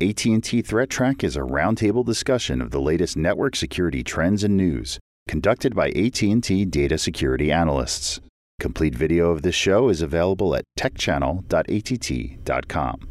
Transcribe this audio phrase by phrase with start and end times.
[0.00, 5.74] AT&T ThreatTraq is a roundtable discussion of the latest network security trends and news, conducted
[5.74, 8.20] by AT&T data security analysts.
[8.60, 13.08] Complete video of this show is available at techchannel.att.com.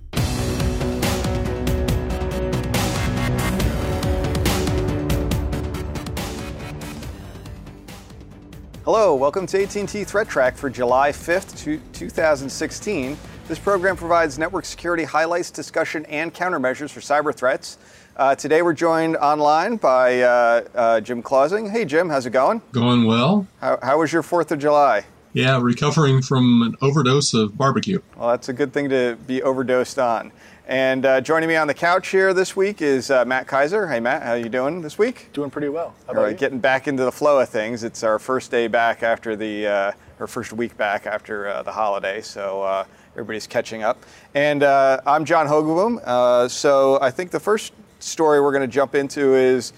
[8.86, 13.18] Hello, welcome to AT&T ThreatTraq for July 5th, 2016.
[13.48, 17.78] This program provides network security highlights, discussion, and countermeasures for cyber threats.
[18.18, 21.70] Uh, today we're joined online by uh, uh, Jim Clausing.
[21.70, 22.62] Hey Jim, how's it going?
[22.74, 23.48] Going well.
[23.62, 25.06] How, how was your 4th of July?
[25.32, 28.00] Yeah, recovering from an overdose of barbecue.
[28.18, 30.34] Well, that's a good thing to be overdosed on.
[30.68, 33.88] And uh, joining me on the couch here this week is uh, Matt Kaiser.
[33.88, 35.30] Hey, Matt, how you doing this week?
[35.32, 35.96] Doing pretty well.
[36.06, 36.36] How about you?
[36.36, 37.86] Getting back into the flow of things.
[37.86, 41.72] It's our first day back after the, uh, or first week back after uh, the
[41.72, 42.84] holiday, so uh,
[43.18, 44.06] everybody's catching up.
[44.36, 46.50] And uh, I'm John Hogoboom.
[46.52, 49.74] so I think the first story we're going to jump into is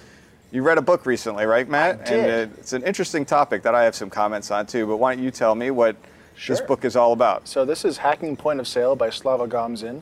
[0.52, 2.02] you read a book recently, right, Matt?
[2.02, 2.30] I did.
[2.30, 4.86] And it's an interesting topic that I have some comments on too.
[4.86, 5.96] But why don't you tell me what
[6.36, 6.54] sure.
[6.54, 7.48] this book is all about?
[7.48, 10.02] So this is Hacking Point of Sale by Slava Gomzin.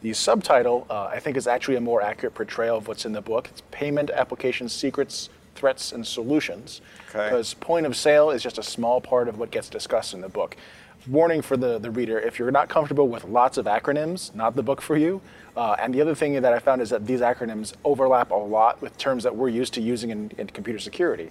[0.00, 3.20] The subtitle, uh, I think, is actually a more accurate portrayal of what's in the
[3.20, 3.48] book.
[3.50, 6.80] It's Payment Application Secrets, Threats, and Solutions.
[7.08, 7.60] Because okay.
[7.60, 10.56] point of sale is just a small part of what gets discussed in the book.
[11.06, 14.62] Warning for the, the reader if you're not comfortable with lots of acronyms, not the
[14.62, 15.20] book for you.
[15.56, 18.80] Uh, and the other thing that I found is that these acronyms overlap a lot
[18.82, 21.30] with terms that we're used to using in, in computer security.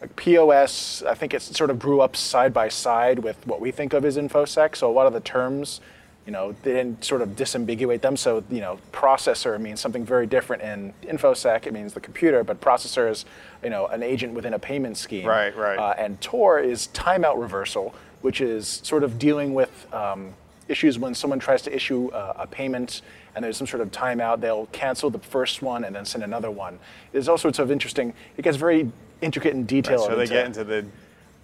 [0.00, 3.72] Like POS, I think it sort of grew up side by side with what we
[3.72, 4.76] think of as InfoSec.
[4.76, 5.80] So a lot of the terms
[6.28, 8.14] you know, they didn't sort of disambiguate them.
[8.14, 11.66] So, you know, processor means something very different in InfoSec.
[11.66, 13.24] It means the computer, but processor is,
[13.64, 15.26] you know, an agent within a payment scheme.
[15.26, 15.78] Right, right.
[15.78, 20.34] Uh, and Tor is timeout reversal, which is sort of dealing with um,
[20.68, 23.02] issues when someone tries to issue a, a payment
[23.34, 24.40] and there's some sort of timeout.
[24.40, 26.78] They'll cancel the first one and then send another one.
[27.12, 28.12] There's all sorts of interesting.
[28.36, 30.00] It gets very intricate in detail.
[30.00, 30.84] Right, so they get into the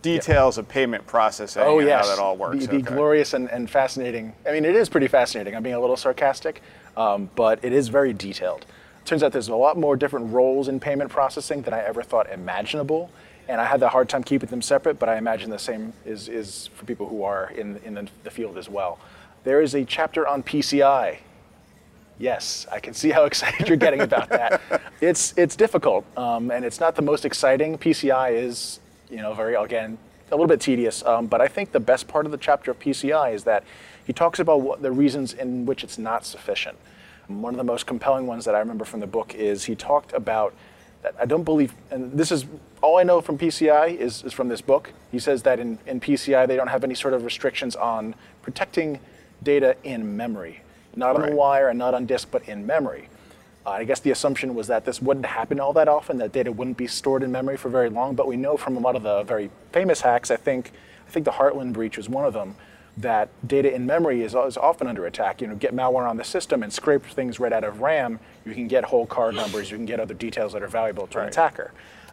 [0.02, 0.61] details yeah.
[0.61, 2.07] of payment processing oh, and yes.
[2.07, 2.67] how that all works.
[2.67, 2.95] The, the okay.
[2.95, 4.34] glorious and, and, fascinating.
[4.46, 5.57] I mean, it is pretty fascinating.
[5.57, 6.63] I'm being a little sarcastic,
[6.96, 8.67] um, but it is very detailed.
[9.05, 12.30] Turns out there's a lot more different roles in payment processing than I ever thought
[12.30, 13.11] imaginable.
[13.49, 16.29] And I had the hard time keeping them separate, but I imagine the same is,
[16.29, 18.99] is for people who are in, in the, the field as well.
[19.45, 21.19] There is a chapter on PCI.
[22.19, 24.61] Yes, I can see how excited you're getting about that.
[25.01, 27.77] It's, it's difficult, um, and it's not the most exciting.
[27.77, 29.99] PCI is you know, very, again,
[30.31, 31.05] a little bit tedious.
[31.05, 33.65] Um, but I think the best part of the chapter of PCI is that
[34.07, 36.77] he talks about what the reasons in which it's not sufficient.
[37.29, 40.13] One of the most compelling ones that I remember from the book is he talked
[40.13, 40.55] about
[41.19, 42.47] I don't believe, and this is
[42.81, 44.92] all I know from PCI is, is from this book.
[45.13, 49.01] He says that in, in PCI they don't have any sort of restrictions on protecting
[49.43, 50.63] data in memory,
[50.97, 51.31] not on right.
[51.31, 53.09] the wire and not on disk, but in memory.
[53.67, 56.53] Uh, I guess the assumption was that this wouldn't happen all that often, that data
[56.53, 58.14] wouldn't be stored in memory for very long.
[58.14, 60.73] But we know from a lot of the very famous hacks, I think,
[61.07, 62.57] I think the Heartland breach was one of them,
[62.97, 65.41] that data in memory is, is often under attack.
[65.41, 68.21] You know, get malware on the system and scrape things right out of RAM.
[68.45, 69.71] You can get whole card numbers.
[69.71, 71.25] You can get other details that are valuable to right.
[71.25, 71.73] an attacker.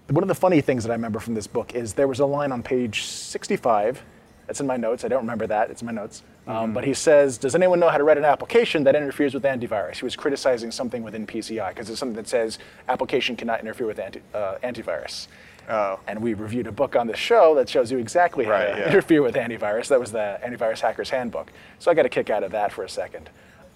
[0.09, 2.25] One of the funny things that I remember from this book is there was a
[2.25, 4.03] line on page 65
[4.47, 5.05] that's in my notes.
[5.05, 5.69] I don't remember that.
[5.69, 6.23] It's in my notes.
[6.47, 6.73] Um, mm-hmm.
[6.73, 9.97] But he says, Does anyone know how to write an application that interferes with antivirus?
[9.97, 12.59] He was criticizing something within PCI because it's something that says
[12.89, 15.27] application cannot interfere with anti, uh, antivirus.
[15.71, 15.99] Oh.
[16.05, 18.79] And we reviewed a book on the show that shows you exactly how right, to
[18.79, 18.87] yeah.
[18.87, 19.87] interfere with antivirus.
[19.87, 21.51] That was the Antivirus Hacker's Handbook.
[21.79, 23.29] So I got a kick out of that for a second.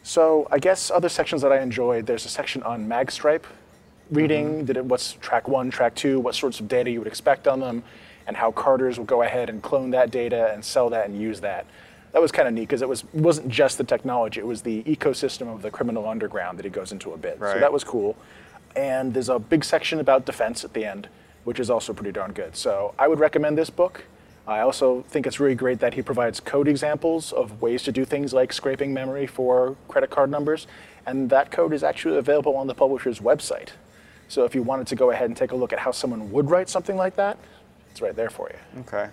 [0.04, 3.46] So I guess other sections that I enjoyed, there's a section on magstripe
[4.12, 4.66] reading, mm-hmm.
[4.66, 7.60] did it, what's track one, track two, what sorts of data you would expect on
[7.60, 7.84] them
[8.28, 11.40] and how carters will go ahead and clone that data and sell that and use
[11.42, 11.66] that.
[12.12, 14.84] That was kind of neat because it was wasn't just the technology; it was the
[14.84, 17.40] ecosystem of the criminal underground that he goes into a bit.
[17.40, 17.54] Right.
[17.54, 18.16] So that was cool.
[18.76, 21.10] And there's a big section about defense at the end,
[21.46, 22.56] which is also pretty darn good.
[22.56, 24.04] So I would recommend this book.
[24.48, 28.06] I also think it's really great that he provides code examples of ways to do
[28.06, 30.68] things like scraping memory for credit card numbers,
[31.06, 33.70] and that code is actually available on the publisher's website.
[34.28, 36.50] So if you wanted to go ahead and take a look at how someone would
[36.50, 37.38] write something like that,
[37.92, 38.82] it's right there for you.
[38.82, 39.10] Okay.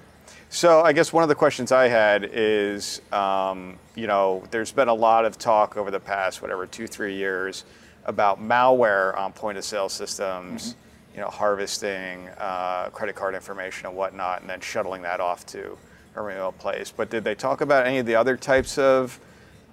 [0.48, 4.88] So I guess one of the questions I had is, um, you know, there's been
[4.88, 7.64] a lot of talk over the past, whatever, two, three years
[8.04, 10.78] about malware on point of sale systems, mm-hmm.
[11.14, 15.76] You know, harvesting uh, credit card information and whatnot, and then shuttling that off to
[16.16, 16.92] a remote place.
[16.94, 19.18] But did they talk about any of the other types of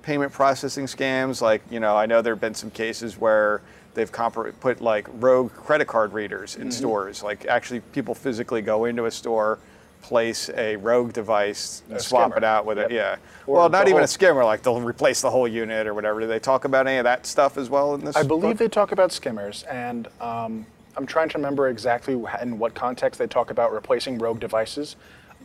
[0.02, 1.42] payment processing scams?
[1.42, 3.62] Like, you know, I know there have been some cases where
[3.94, 6.72] they've comp- put like rogue credit card readers in mm-hmm.
[6.72, 7.24] stores.
[7.24, 9.60] Like actually, people physically go into a store,
[10.02, 12.38] place a rogue device A swap skimmer.
[12.38, 12.92] it out with Yep.
[12.92, 12.94] it.
[12.94, 13.16] Yeah.
[13.48, 14.44] Or well, not even whole- a skimmer.
[14.44, 16.20] Like they'll replace the whole unit or whatever.
[16.20, 18.16] Do they talk about any of that stuff as well in this?
[18.16, 18.58] I believe book?
[18.58, 20.66] they talk about skimmers, and um,
[21.00, 24.98] I'm trying to remember exactly in what context they talk about replacing rogue devices.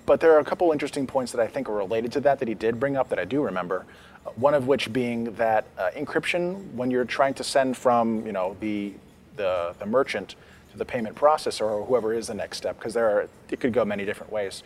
[0.04, 2.48] But there are a couple interesting points that I think are related to that that
[2.48, 3.86] he did bring up that I do remember.
[4.34, 8.56] One of which being that uh, encryption, when you're trying to send from you know
[8.58, 8.94] the
[9.36, 10.34] the, the merchant
[10.72, 13.72] to the payment processor or whoever is the next step, because there are it could
[13.72, 14.64] go many different ways.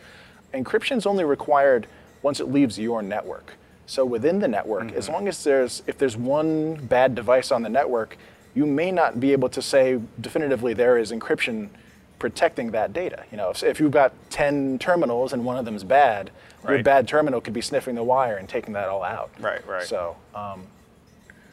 [0.55, 1.85] Encryption is only required
[2.23, 3.53] once it leaves your network.
[3.85, 7.69] So within the network, as long as there's if there's one bad device on the
[7.69, 8.17] network,
[8.55, 11.69] you may not be able to say definitively there is encryption
[12.17, 13.23] protecting that data.
[13.31, 16.31] You know, if, if you've got 10 terminals and one of them's bad,
[16.67, 19.31] your bad terminal could be sniffing the wire and taking that all out.
[19.39, 19.83] Right, right.
[19.83, 20.67] So, um,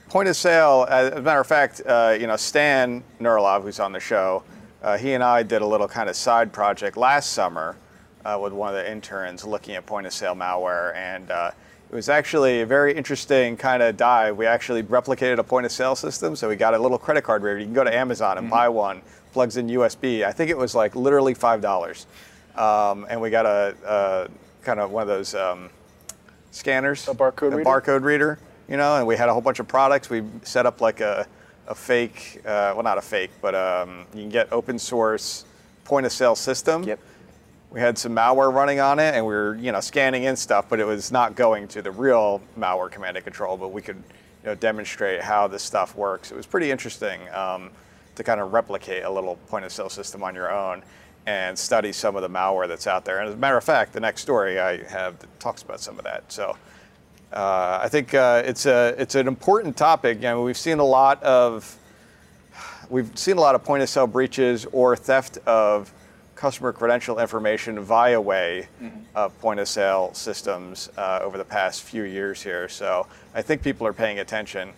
[0.08, 3.90] Point of sale, as a matter of fact, uh, you know, Stan Nurilov, who's on
[3.90, 4.44] the show,
[4.80, 7.76] uh, he and I did a little kind of side project last summer
[8.24, 10.94] uh, with one of the interns looking at point of sale malware.
[10.94, 11.50] And uh,
[11.90, 14.36] it was actually a very interesting kind of dive.
[14.36, 16.34] We actually replicated a point of sale system.
[16.34, 17.58] So we got a little credit card reader.
[17.58, 19.02] You can go to Amazon and buy one,
[19.32, 20.24] plugs in USB.
[20.24, 22.06] I think it was like literally $5.
[22.56, 25.70] Um, and we got a, a kind of one of those um,
[26.50, 27.06] scanners.
[27.06, 27.70] A barcode a reader?
[27.70, 28.38] barcode reader,
[28.68, 30.10] you know, and we had a whole bunch of products.
[30.10, 31.26] We set up like a,
[31.68, 35.44] a fake, uh, well, not a fake, but um, you can get open source
[35.84, 36.82] point of sale system.
[36.82, 36.98] Yep.
[37.76, 40.64] We had some malware running on it, and we were, you know, scanning in stuff,
[40.70, 43.58] but it was not going to the real malware command and control.
[43.58, 46.30] But we could, you know, demonstrate how this stuff works.
[46.30, 47.68] It was pretty interesting um,
[48.14, 50.82] to kind of replicate a little point of sale system on your own
[51.26, 53.18] and study some of the malware that's out there.
[53.18, 56.04] And as a matter of fact, the next story I have talks about some of
[56.04, 56.32] that.
[56.32, 56.56] So
[57.30, 60.20] uh, I think uh, it's a it's an important topic.
[60.20, 61.76] Know, we've seen a lot of
[62.88, 65.92] we've seen a lot of point of sale breaches or theft of
[66.36, 68.68] customer credential information via way
[69.14, 72.68] of point of sale systems uh, over the past few years here.
[72.68, 74.72] So I think people are paying attention.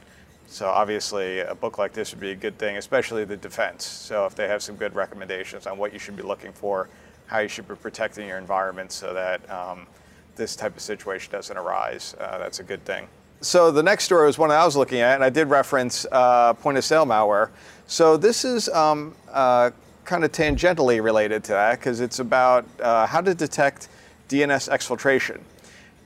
[0.47, 3.85] So obviously, a book like this would be a good thing, especially the defense.
[3.85, 6.89] So if they have some good recommendations on what you should be looking for,
[7.27, 9.87] how you should be protecting your environment, so that um,
[10.37, 13.07] this type of situation doesn't arise, uh, that's a good thing.
[13.41, 16.07] So the next story was one that I was looking at, and I did reference
[16.11, 17.51] uh, point of sale malware.
[17.87, 19.71] So this is um, uh,
[20.09, 23.89] kind of tangentially related to that because it's about uh, how to detect
[24.31, 25.39] DNS exfiltration.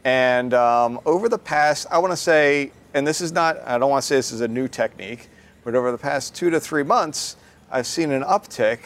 [0.05, 3.91] And um, over the past, I want to say, and this is not, I don't
[3.91, 5.29] want to say this is a new technique,
[5.63, 7.37] but over the past two to three months,
[7.71, 8.81] I've seen an uptick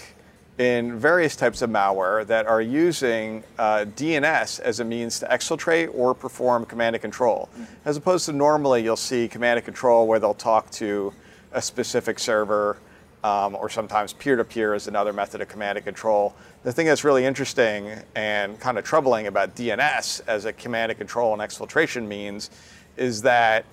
[0.59, 5.95] in various types of malware that are using uh, DNS as a means to exfiltrate
[5.95, 7.49] or perform command and control.
[7.87, 11.15] As opposed to normally you'll see command and control where they'll talk to
[11.53, 12.77] a specific server
[13.25, 16.35] um, or sometimes peer-to-peer is another method of command and control.
[16.63, 20.99] The thing that's really interesting and kind of troubling about DNS as a command and
[20.99, 22.51] control and exfiltration means
[22.97, 23.65] is that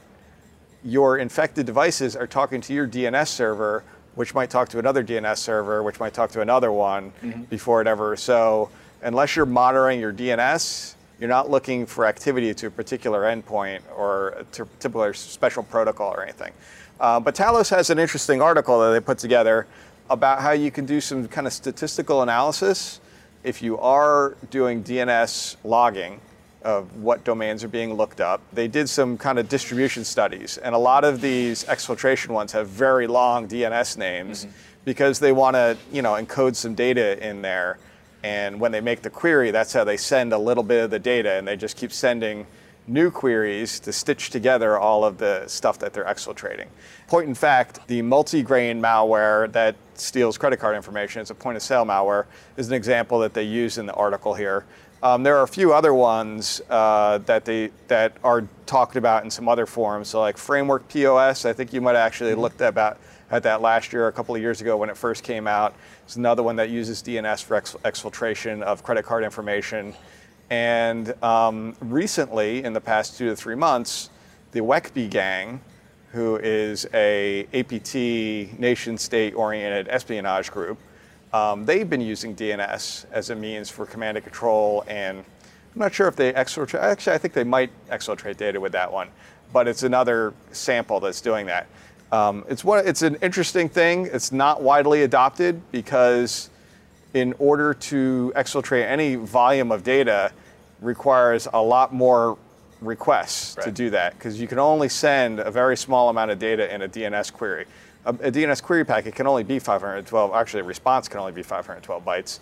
[0.83, 3.83] your infected devices are talking to your DNS server,
[4.15, 7.13] which might talk to another DNS server, which might talk to another one
[7.49, 8.15] before it ever.
[8.15, 8.69] So
[9.01, 14.29] unless you're monitoring your DNS, you're not looking for activity to a particular endpoint or
[14.29, 16.51] a particular special protocol or anything.
[16.99, 19.67] Uh, but Talos has an interesting article that they put together
[20.09, 22.99] about how you can do some kind of statistical analysis
[23.43, 26.19] if you are doing DNS logging
[26.63, 28.41] of what domains are being looked up.
[28.53, 32.69] They did some kind of distribution studies, and a lot of these exfiltration ones have
[32.69, 34.47] very long DNS names
[34.85, 37.77] because they want to, you know, encode some data in there.
[38.23, 40.99] And when they make the query, that's how they send a little bit of the
[40.99, 42.47] data, and they just keep sending
[42.87, 46.67] new queries to stitch together all of the stuff that they're exfiltrating.
[47.07, 51.63] Point in fact, the MultiGrain malware that steals credit card information, it's a point of
[51.63, 52.25] sale malware,
[52.57, 54.65] is an example that they use in the article here.
[55.01, 59.29] Um, there are a few other ones uh, that they that are talked about in
[59.29, 60.07] some other forums.
[60.07, 62.97] So like Framework POS, I think you might have actually looked at about
[63.29, 65.73] at that last year, a couple of years ago when it first came out.
[66.05, 69.93] It's another one that uses DNS for ex- exfiltration of credit card information.
[70.49, 74.09] And um, recently, in the past two to three months,
[74.51, 75.61] the Wekby gang,
[76.11, 80.77] who is a APT nation state oriented espionage group,
[81.33, 84.83] um, they've been using DNS as a means for command and control.
[84.87, 88.71] And I'm not sure if they exfiltrate, actually, I think they might exfiltrate data with
[88.73, 89.09] that one,
[89.51, 91.65] but it's another sample that's doing that.
[92.11, 94.05] Um, it's, one, it's an interesting thing.
[94.05, 96.51] It's not widely adopted because
[97.13, 100.31] in order to exfiltrate any volume of data
[100.81, 102.37] requires a lot more
[102.81, 106.73] requests to do that because you can only send a very small amount of data
[106.73, 107.65] in a DNS query.
[108.05, 111.43] A, a DNS query packet can only be 512, actually a response can only be
[111.43, 112.39] 512 bytes.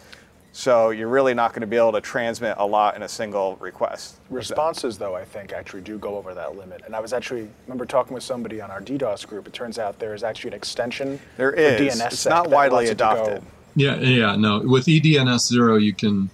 [0.53, 3.55] So you're really not going to be able to transmit a lot in a single
[3.57, 4.17] request.
[4.29, 6.81] Responses, though, I think actually do go over that limit.
[6.85, 9.47] And I was actually remember talking with somebody on our DDoS group.
[9.47, 11.21] It turns out there is actually an extension.
[11.37, 11.77] There is.
[11.77, 12.01] for is.
[12.01, 13.43] DNS It's not widely adopted.
[13.75, 14.59] Yeah, yeah, no.
[14.59, 16.29] With EDNS zero, you can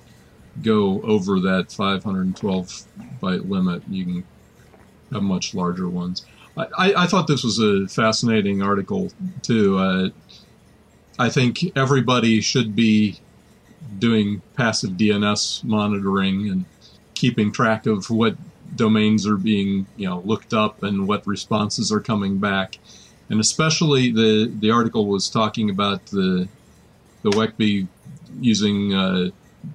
[0.63, 2.84] go over that 512
[3.22, 3.84] byte limit.
[3.89, 4.24] You can
[5.12, 6.25] have much larger ones.
[6.58, 9.12] I, I, I thought this was a fascinating article
[9.44, 9.77] too.
[9.77, 10.10] Uh,
[11.20, 13.20] I think everybody should be
[14.00, 16.65] doing passive DNS monitoring and
[17.13, 18.36] keeping track of what
[18.75, 22.77] domains are being you know looked up and what responses are coming back.
[23.29, 26.48] And especially the the article was talking about the
[27.24, 27.88] the Wekby
[28.40, 29.30] using uh,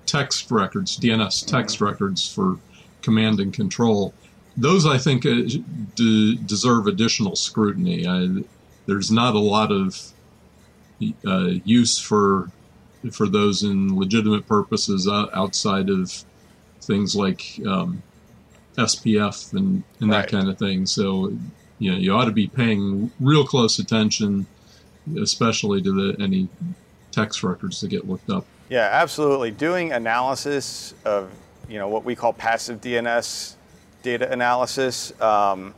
[0.07, 2.59] text records, DNS text records for
[3.03, 4.15] command and control.
[4.57, 5.43] Those, I think, uh,
[5.95, 8.07] d- deserve additional scrutiny.
[8.07, 8.45] I,
[8.87, 9.99] there's not a lot of
[11.27, 12.51] uh, use for
[13.13, 16.25] for those in legitimate purposes uh, outside of
[16.83, 18.01] things like um,
[18.79, 20.23] SPF and, and Right.
[20.23, 20.87] that kind of thing.
[20.87, 21.33] So,
[21.81, 24.47] you know, you ought to be paying real close attention,
[25.21, 26.49] especially to the any
[27.13, 28.45] text records to get looked up.
[28.69, 29.51] Yeah, absolutely.
[29.51, 31.31] Doing analysis of
[31.69, 33.55] you know what we call passive DNS
[34.03, 35.75] data analysis, um,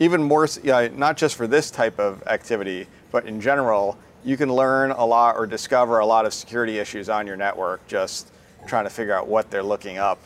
[0.00, 4.36] even more, s- yeah, not just for this type of activity, but in general, you
[4.38, 8.32] can learn a lot or discover a lot of security issues on your network just
[8.66, 10.18] trying to figure out what they're looking up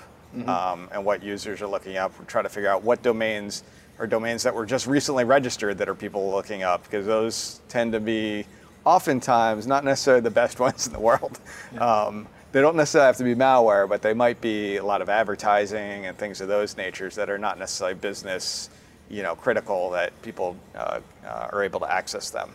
[0.47, 2.13] um, and what users are looking up.
[2.19, 3.65] We're trying to figure out what domains
[3.99, 7.93] or domains that were just recently registered that are people looking up because those tend
[7.93, 8.45] to be
[8.87, 11.39] oftentimes not necessarily the best ones in the world.
[11.79, 15.11] Um, they don't necessarily have to be malware, but they might be a lot of
[15.11, 18.71] advertising and things of those natures that are not necessarily business,
[19.11, 22.51] you know, critical that people uh, uh, are able to access them.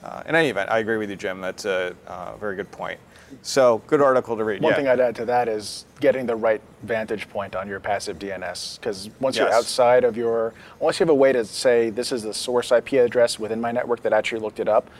[0.00, 1.40] Uh, in any event, I agree with you, Jim.
[1.40, 3.00] That's a uh, very good point.
[3.40, 4.60] So, good article to read.
[4.60, 4.76] One yeah.
[4.76, 8.78] thing I'd add to that is getting the right vantage point on your passive DNS.
[8.78, 12.22] Because once you're outside of your, unless you have a way to say this is
[12.22, 14.90] the source IP address within my network that actually looked it up,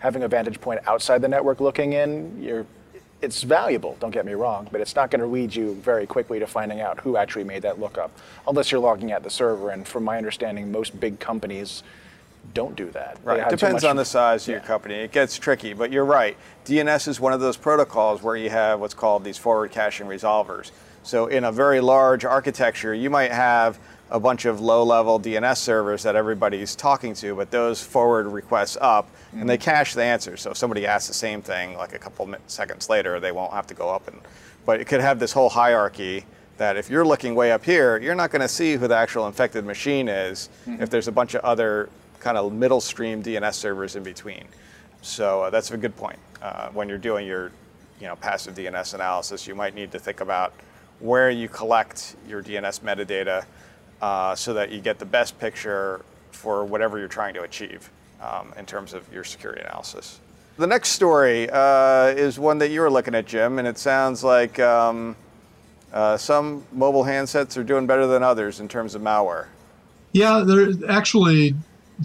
[0.00, 2.66] having a vantage point outside the network looking in, you're,
[3.20, 3.96] it's valuable.
[4.00, 6.80] Don't get me wrong, but it's not going to lead you very quickly to finding
[6.80, 8.10] out who actually made that lookup,
[8.48, 9.70] unless you're logging at the server.
[9.70, 11.82] And from my understanding, most big companies
[12.54, 13.18] don't do that.
[13.22, 13.44] Right.
[13.44, 14.94] too Depends on the size of your company.
[14.94, 16.36] It gets tricky, but you're right.
[16.64, 20.70] DNS is one of those protocols where you have what's called these forward caching resolvers.
[21.02, 23.78] So in a very large architecture, you might have
[24.10, 29.08] a bunch of low-level DNS servers that everybody's talking to, but those forward requests up
[29.32, 30.40] and they cache the answers.
[30.40, 33.66] So if somebody asks the same thing like a couple seconds later, they won't have
[33.68, 34.20] to go up and
[34.66, 36.24] but it could have this whole hierarchy
[36.58, 39.26] that if you're looking way up here, you're not going to see who the actual
[39.26, 43.96] infected machine is if there's a bunch of other kind of middle stream DNS servers
[43.96, 44.44] in between.
[45.00, 46.18] So uh, that's a good point.
[46.42, 47.50] Uh, when you're doing your,
[47.98, 50.52] you know, passive DNS analysis, you might need to think about
[50.98, 53.46] where you collect your DNS metadata
[54.02, 58.52] uh, so that you get the best picture for whatever you're trying to achieve um,
[58.56, 60.20] in terms of your security analysis.
[60.56, 64.22] The next story uh, is one that you were looking at, Jim, and it sounds
[64.22, 65.16] like um,
[65.92, 69.46] uh, some mobile handsets are doing better than others in terms of malware.
[70.12, 71.54] Yeah, there are actually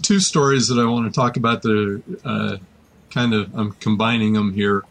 [0.02, 1.62] two stories that I want to talk about.
[1.62, 2.56] The uh,
[3.10, 4.84] kind of I'm combining them here.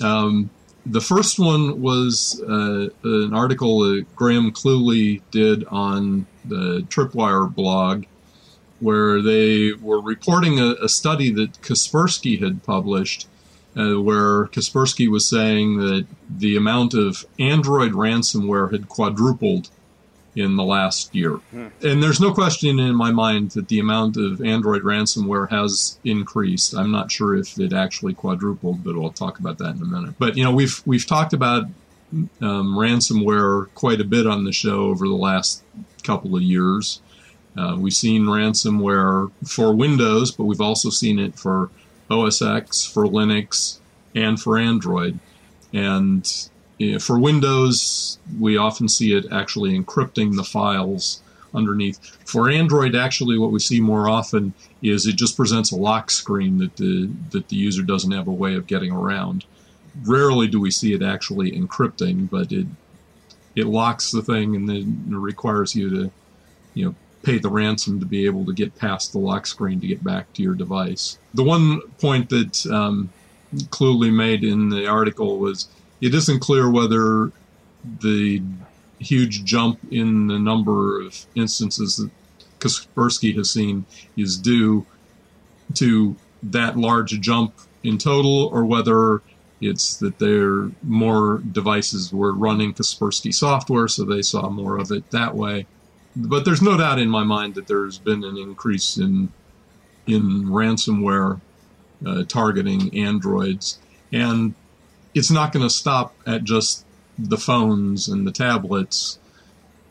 [0.00, 0.50] Um,
[0.86, 8.04] the first one was uh, an article that Graham Cluley did on the Tripwire blog,
[8.80, 13.28] where they were reporting a, a study that Kaspersky had published,
[13.76, 19.70] uh, where Kaspersky was saying that the amount of Android ransomware had quadrupled
[20.36, 21.40] in the last year.
[21.82, 26.74] And there's no question in my mind that the amount of Android ransomware has increased.
[26.74, 30.14] I'm not sure if it actually quadrupled, but we'll talk about that in a minute.
[30.18, 31.64] But you know, we've we've talked about
[32.40, 35.62] um, ransomware quite a bit on the show over the last
[36.02, 37.00] couple of years.
[37.56, 41.70] Uh, we've seen ransomware for Windows, but we've also seen it for
[42.10, 43.78] OS X, for Linux,
[44.14, 45.18] and for Android.
[45.72, 51.22] And you know, for Windows, we often see it actually encrypting the files
[51.54, 51.98] underneath.
[52.24, 56.58] For Android, actually, what we see more often is it just presents a lock screen
[56.58, 59.44] that the that the user doesn't have a way of getting around.
[60.04, 62.66] Rarely do we see it actually encrypting, but it
[63.56, 66.10] it locks the thing and then requires you to,
[66.74, 69.86] you know, pay the ransom to be able to get past the lock screen to
[69.86, 71.18] get back to your device.
[71.34, 73.10] The one point that um,
[73.68, 75.68] Cluley made in the article was
[76.00, 77.30] it isn't clear whether
[78.00, 78.42] the
[78.98, 82.10] huge jump in the number of instances that
[82.58, 83.84] Kaspersky has seen
[84.16, 84.86] is due
[85.74, 89.22] to that large jump in total, or whether
[89.60, 95.10] It's that there more devices were running Kaspersky software, so they saw more of it
[95.10, 95.66] that way.
[96.16, 99.32] But there's no doubt in my mind that there's been an increase in
[100.06, 101.40] in ransomware
[102.04, 103.78] uh, targeting androids,
[104.12, 104.54] and
[105.14, 106.84] it's not going to stop at just
[107.18, 109.18] the phones and the tablets.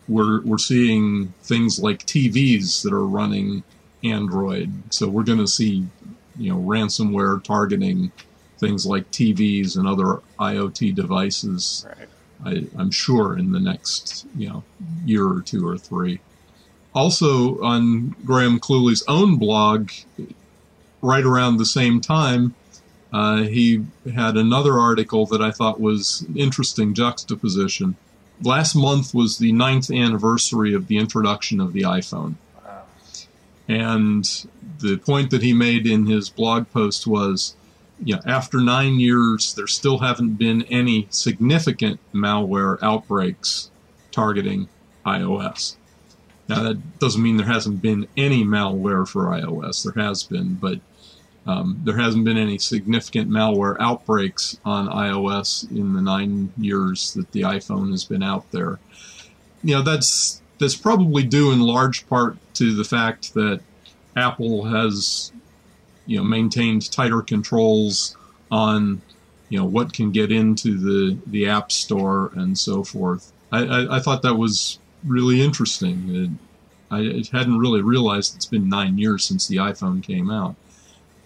[0.08, 3.64] We're we're seeing things like TVs that are running
[4.04, 5.88] Android, so we're going to see
[6.38, 8.12] you know ransomware targeting
[8.58, 11.86] things like TVs and other IoT devices.
[11.88, 12.10] Right.
[12.46, 14.64] I, am sure in the next you know
[15.06, 16.20] year or two or three.
[16.94, 19.92] Also on Graham Cluley's own blog,
[21.02, 22.56] right around the same time,
[23.12, 27.96] uh, he had another article that I thought was an interesting juxtaposition.
[28.42, 32.36] Last month was the ninth anniversary of the introduction of the iPhone.
[32.64, 32.84] Wow.
[33.68, 34.48] And
[34.80, 37.56] the point that he made in his blog post was
[38.04, 43.72] yeah, after nine years, there still haven't been any significant malware outbreaks
[44.12, 44.70] targeting
[45.06, 45.76] iOS.
[46.48, 49.84] Now, that doesn't mean there hasn't been any malware for iOS.
[49.84, 50.80] There has been, but
[51.46, 57.32] um, there hasn't been any significant malware outbreaks on iOS in the nine years that
[57.32, 58.80] the iPhone has been out there.
[59.64, 63.62] You know, that's that's probably due in large part to the fact that
[64.16, 65.32] Apple has
[66.10, 68.18] you know maintained tighter controls
[68.50, 69.02] on
[69.50, 73.32] you know what can get into the the app store and so forth.
[73.52, 76.16] I, I, I thought that was really interesting.
[76.16, 76.30] It,
[76.92, 80.56] I hadn't really realized it's been nine years since the iPhone came out.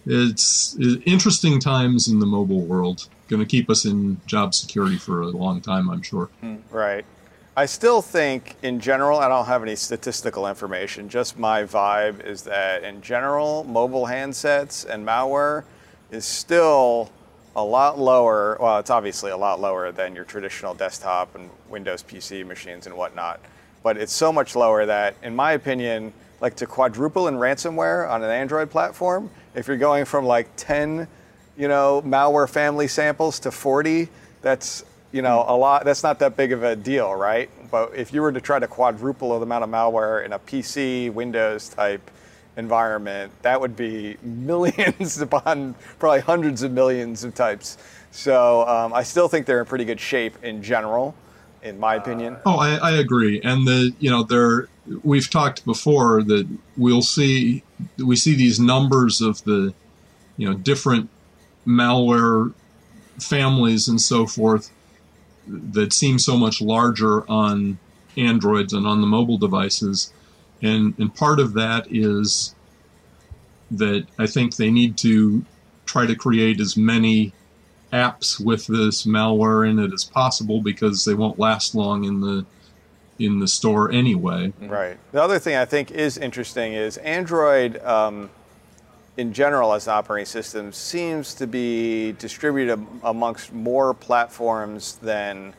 [0.06, 3.08] It's, it's interesting times in the mobile world.
[3.28, 6.26] Going to keep us in job security for a long time, I'm sure.
[6.42, 7.06] Hmm, right.
[7.56, 11.08] I still think, in general, I don't have any statistical information.
[11.08, 15.62] Just my vibe is that, in general, mobile handsets and malware
[16.10, 17.12] is still
[17.54, 18.56] a lot lower.
[18.60, 22.96] Well, it's obviously a lot lower than your traditional desktop and Windows PC machines and
[22.96, 23.38] whatnot.
[23.84, 28.24] But it's so much lower that, in my opinion, like to quadruple in ransomware on
[28.24, 31.06] an Android platform, if you're going from like 10,
[31.56, 34.08] you know, malware family samples to 40,
[34.42, 37.48] that's you know, a lot, that's not that big of a deal, right?
[37.70, 41.12] But if you were to try to quadruple the amount of malware in a PC,
[41.12, 42.10] Windows type
[42.56, 47.78] environment, that would be millions upon probably hundreds of millions of types.
[48.10, 51.14] So um, I still think they're in pretty good shape in general,
[51.62, 52.36] in my opinion.
[52.44, 53.40] Oh, I, I agree.
[53.42, 54.66] And the, you know, there,
[55.04, 57.62] we've talked before that we'll see,
[58.04, 59.74] we see these numbers of the,
[60.36, 61.08] you know, different
[61.64, 62.52] malware
[63.20, 64.72] families and so forth
[65.46, 67.78] that seem so much larger on
[68.16, 70.12] Androids and on the mobile devices.
[70.62, 72.54] And, and part of that is
[73.70, 75.44] that I think they need to
[75.86, 77.32] try to create as many
[77.92, 82.44] apps with this malware in it as possible because they won't last long in the
[83.16, 84.52] in the store anyway.
[84.60, 84.98] Right.
[85.12, 87.78] The other thing I think is interesting is Android.
[87.84, 88.30] Um,
[89.16, 95.54] in general as an operating system seems to be distributed amongst more platforms than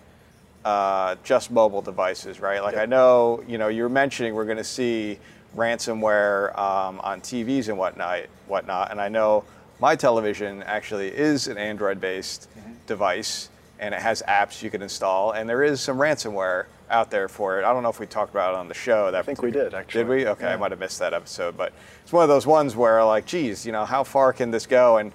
[0.66, 2.62] uh, just mobile devices, right?
[2.62, 2.84] Like yep.
[2.84, 5.20] I know, you know, you're mentioning we're going to see
[5.56, 9.46] ransomware um, on TVs and whatnot, whatnot, and I know
[9.80, 12.74] my television actually is an Android-based mm-hmm.
[12.88, 17.28] device, and it has apps you can install, and there is some ransomware out there
[17.28, 17.66] for it.
[17.66, 19.12] I don't know if we talked about it on the show.
[19.12, 20.04] That I think we did actually.
[20.04, 20.28] Did we?
[20.28, 20.54] Okay, yeah.
[20.54, 23.66] I might have missed that episode, but it's one of those ones where like, geez,
[23.66, 24.98] you know, how far can this go?
[24.98, 25.12] And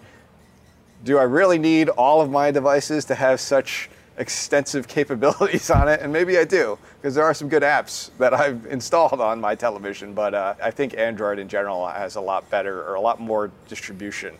[1.05, 6.01] do I really need all of my devices to have such extensive capabilities on it?
[6.01, 9.55] And maybe I do, because there are some good apps that I've installed on my
[9.55, 10.15] television.
[10.15, 13.51] But uh, I think Android in general has a lot better or a lot more
[13.69, 14.35] distribution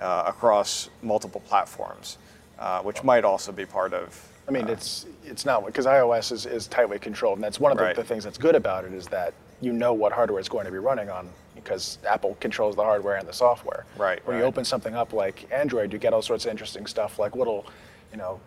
[0.00, 2.18] uh, across multiple platforms,
[2.60, 6.44] uh, which might also be part of I mean, it's it's not because iOS is,
[6.44, 7.94] is tightly controlled, and that's one of the, right.
[7.94, 10.72] the, things that's good about it is that you know what hardware it's going to
[10.72, 13.84] be running on because Apple controls the hardware and the software.
[13.96, 14.24] Right.
[14.26, 14.42] When right.
[14.42, 17.66] you open something up like Android, you get all sorts of interesting stuff like little,
[18.10, 18.40] you know,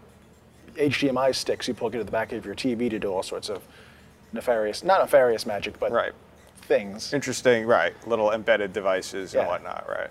[0.75, 3.61] HDMI sticks you plug into the back of your TV to do all sorts of
[4.33, 6.11] nefarious, not nefarious magic, but right.
[6.63, 7.13] things.
[7.13, 7.93] Interesting, right?
[8.07, 9.41] Little embedded devices yeah.
[9.41, 10.09] and whatnot, right?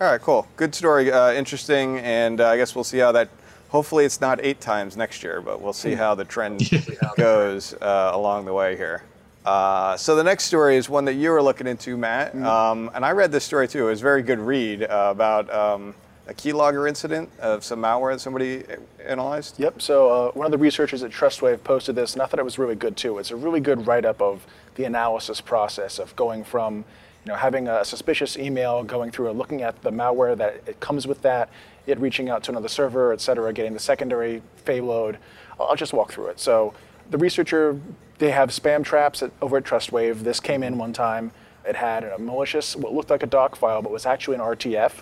[0.00, 0.46] All right, cool.
[0.54, 1.10] Good story.
[1.10, 3.28] Uh, interesting, and uh, I guess we'll see how that
[3.68, 6.70] hopefully it's not eight times next year, but we'll see how the trend
[7.16, 9.02] goes uh, along the way here.
[9.44, 12.46] Uh, so the next story is one that you were looking into, Matt, mm-hmm.
[12.46, 13.88] um, and I read this story too.
[13.88, 15.96] It was a very good read uh, about um,
[16.28, 18.62] a keylogger incident of some malware that somebody
[19.04, 19.58] analyzed.
[19.58, 19.82] Yep.
[19.82, 22.56] So uh, one of the researchers at TrustWave posted this, and I thought it was
[22.56, 23.18] really good too.
[23.18, 26.84] It's a really good write-up of the analysis process of going from
[27.24, 30.80] you know, having a suspicious email, going through and looking at the malware that it
[30.80, 31.50] comes with that,
[31.86, 35.18] it reaching out to another server, et cetera, getting the secondary payload.
[35.60, 36.40] I'll just walk through it.
[36.40, 36.74] So
[37.10, 37.78] the researcher,
[38.18, 40.20] they have spam traps at, over at TrustWave.
[40.20, 41.32] This came in one time.
[41.66, 44.92] It had a malicious, what looked like a doc file, but was actually an RTF,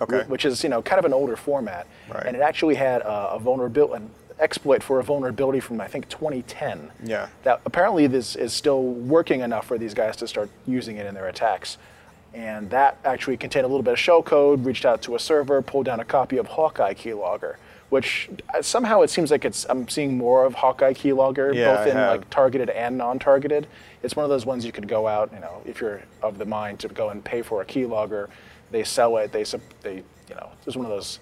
[0.00, 0.24] Okay.
[0.26, 1.86] which is you know kind of an older format.
[2.12, 2.26] Right.
[2.26, 4.04] And it actually had a, a vulnerability,
[4.42, 6.90] exploit for a vulnerability from I think 2010.
[7.04, 7.28] Yeah.
[7.44, 11.14] That apparently this is still working enough for these guys to start using it in
[11.14, 11.78] their attacks.
[12.34, 15.60] And that actually contained a little bit of shell code, reached out to a server,
[15.62, 17.56] pulled down a copy of Hawkeye Keylogger,
[17.90, 21.86] which uh, somehow it seems like it's I'm seeing more of Hawkeye Keylogger, Yeah, both
[21.86, 23.66] in like targeted and non-targeted.
[24.02, 26.46] It's one of those ones you could go out, you know, if you're of the
[26.46, 28.28] mind to go and pay for a keylogger,
[28.70, 29.44] they sell it, they
[29.82, 29.96] they
[30.28, 31.20] you know, it's one of those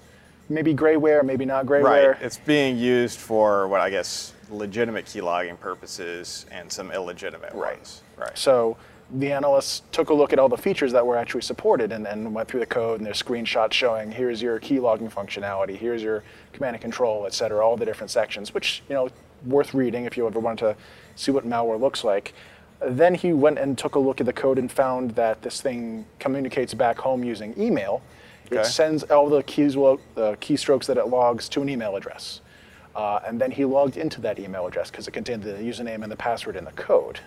[0.50, 1.82] maybe grayware, maybe not Right.
[1.82, 2.20] grayware.
[2.20, 8.02] It's being used for what I guess legitimate key logging purposes and some illegitimate ones.
[8.18, 8.36] Right.
[8.36, 8.76] So
[9.12, 12.32] the analysts took a look at all the features that were actually supported and then
[12.34, 16.22] went through the code and there's screenshots showing here's your key logging functionality, here's your
[16.52, 19.08] command and control, et cetera, all the different sections, which, you know,
[19.46, 20.76] worth reading if you ever wanted to
[21.16, 22.34] see what malware looks like.
[22.84, 26.06] Then he went and took a look at the code and found that this thing
[26.18, 28.02] communicates back home using email.
[28.50, 28.60] Okay.
[28.60, 32.40] It sends all the keys, keystrokes that it logs to an email address.
[32.96, 36.10] Uh, and then he logged into that email address because it contained the username and
[36.10, 37.20] the password in the code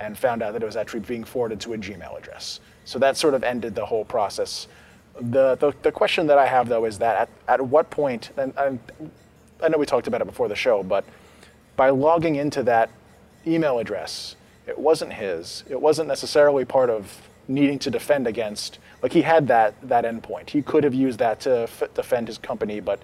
[0.00, 2.58] and found out that it was actually being forwarded to a Gmail address.
[2.84, 4.66] So that sort of ended the whole process.
[5.20, 8.52] The, the, the question that I have though is that at, at what point, and,
[8.56, 8.80] and
[9.62, 11.04] I know we talked about it before the show, but
[11.76, 12.90] by logging into that
[13.46, 14.34] email address,
[14.66, 15.62] it wasn't his.
[15.68, 18.78] It wasn't necessarily part of needing to defend against.
[19.02, 20.50] Like he had that that endpoint.
[20.50, 23.00] He could have used that to f- defend his company, but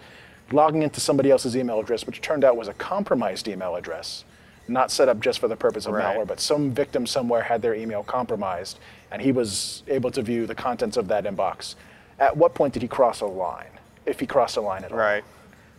[0.53, 4.25] logging into somebody else's email address, which turned out was a compromised email address,
[4.69, 6.17] not set up just for the purpose of Right.
[6.17, 8.79] malware, but some victim somewhere had their email compromised,
[9.11, 11.75] and he was able to view the contents of that inbox.
[12.19, 13.67] At what point did he cross a line?
[14.07, 14.99] If he crossed a line at all.
[14.99, 15.23] Right.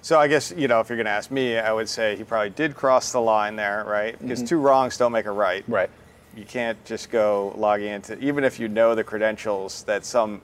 [0.02, 2.24] So I guess you know if you're going to ask me, I would say he
[2.24, 4.18] probably did cross the line there, right?
[4.20, 5.64] Because two wrongs don't make a right.
[5.64, 5.74] Mm-hmm.
[5.74, 5.90] Right.
[6.36, 10.42] You can't just go logging into even if you know the credentials that some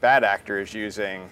[0.00, 1.30] bad actor is using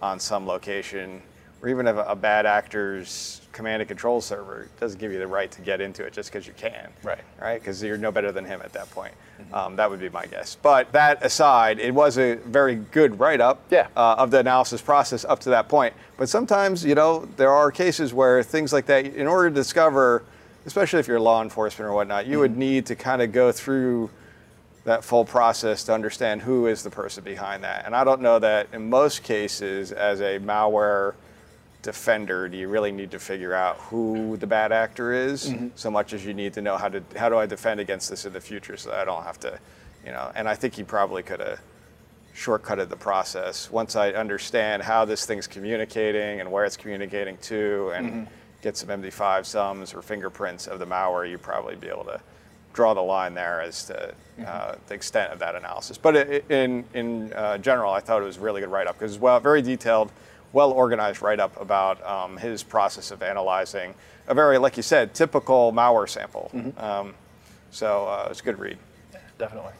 [0.00, 1.20] on some location,
[1.62, 5.26] or even if a, a bad actor's command and control server doesn't give you the
[5.26, 6.88] right to get into it just because you can.
[7.02, 7.18] Right.
[7.40, 7.58] Right.
[7.60, 9.12] Because you're no better than him at that point.
[9.52, 10.56] Um, that would be my guess.
[10.60, 13.88] But that aside, it was a very good write-up Yeah.
[13.96, 15.94] uh, of the analysis process up to that point.
[16.16, 20.22] But sometimes, you know, there are cases where things like that, in order to discover,
[20.68, 22.60] especially if you're law enforcement or whatnot, you would mm-hmm.
[22.60, 24.10] need to kind of go through
[24.84, 27.86] that full process to understand who is the person behind that.
[27.86, 31.14] And I don't know that in most cases, as a malware
[31.80, 35.68] defender, do you really need to figure out who the bad actor is mm-hmm.
[35.74, 38.26] so much as you need to know how to how do I defend against this
[38.26, 39.58] in the future so that I don't have to,
[40.04, 40.30] you know.
[40.34, 41.60] And I think he probably could have
[42.36, 43.70] shortcutted the process.
[43.70, 48.24] Once I understand how this thing's communicating and where it's communicating to, and mm-hmm.
[48.62, 52.20] Get some MD5 sums or fingerprints of the malware, you'd probably be able to
[52.72, 54.14] draw the line there as to
[54.46, 55.98] uh, the extent of that analysis.
[55.98, 56.16] But
[56.50, 59.40] in in uh, general, I thought it was a really good write up because well,
[59.40, 60.12] very detailed,
[60.52, 63.94] well organized write up about um, his process of analyzing
[64.28, 66.50] a very, like you said, typical malware sample.
[66.76, 67.14] Um,
[67.70, 68.78] so uh, it's a good read.
[69.38, 69.72] Definitely.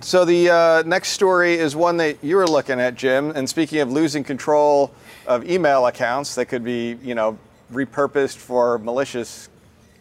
[0.00, 3.30] So the uh, next story is one that you were looking at, Jim.
[3.30, 4.92] And speaking of losing control
[5.26, 7.38] of email accounts that could be, you know,
[7.72, 9.48] repurposed for malicious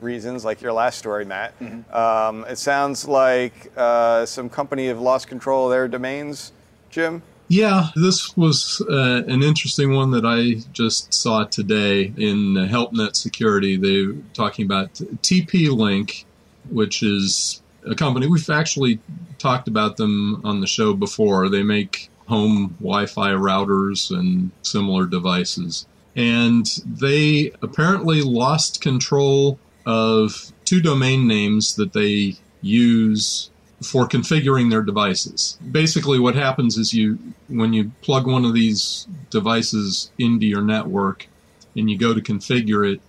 [0.02, 1.54] reasons, like your last story, Matt.
[1.94, 6.52] Um, it sounds like uh, some company have lost control of their domains,
[6.90, 7.22] Jim.
[7.48, 13.16] Yeah, this was uh, an interesting one that I just saw today in uh, HelpNet
[13.16, 13.78] Security.
[13.78, 16.26] They're talking about TP Link,
[16.70, 19.00] which is a company we've actually
[19.38, 21.48] talked about them on the show before.
[21.50, 30.82] They make home Wi-Fi routers and similar devices, and they apparently lost control of two
[30.82, 33.50] domain names that they use
[33.84, 35.58] for configuring their devices.
[35.72, 41.28] Basically, what happens is you, when you plug one of these devices into your network
[41.76, 43.02] and you go to configure it,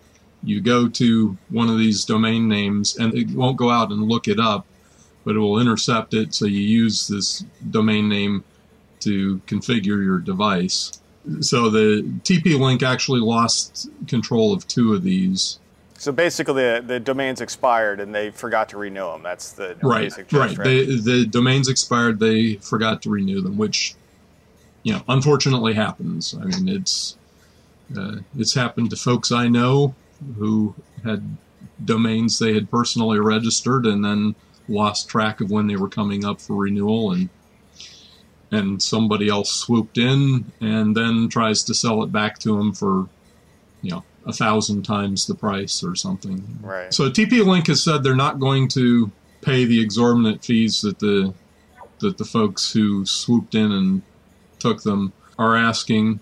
[0.42, 4.28] you go to one of these domain names and it won't go out and look
[4.28, 4.66] it up,
[5.24, 6.34] but it will intercept it.
[6.34, 8.44] So you use this domain name
[9.00, 11.00] to configure your device.
[11.40, 15.58] So the TP Link actually lost control of two of these.
[15.98, 19.22] So basically, the, the domains expired and they forgot to renew them.
[19.22, 20.64] That's the right, basic gist, right.
[20.64, 22.20] They, the domains expired.
[22.20, 23.94] They forgot to renew them, which,
[24.82, 26.34] you know, unfortunately happens.
[26.40, 27.16] I mean, it's
[27.96, 29.94] uh, it's happened to folks I know
[30.38, 31.36] who had
[31.84, 34.34] domains they had personally registered, and then
[34.68, 37.28] lost track of when they were coming up for renewal and
[38.50, 43.08] and somebody else swooped in and then tries to sell it back to them for
[43.82, 46.58] you know a thousand times the price or something.
[46.60, 46.92] Right.
[46.92, 51.32] So TP Link has said they're not going to pay the exorbitant fees that the
[52.00, 54.02] that the folks who swooped in and
[54.58, 56.20] took them are asking.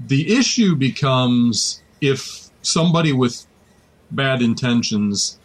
[0.00, 3.46] The issue becomes if somebody with
[4.10, 5.38] bad intentions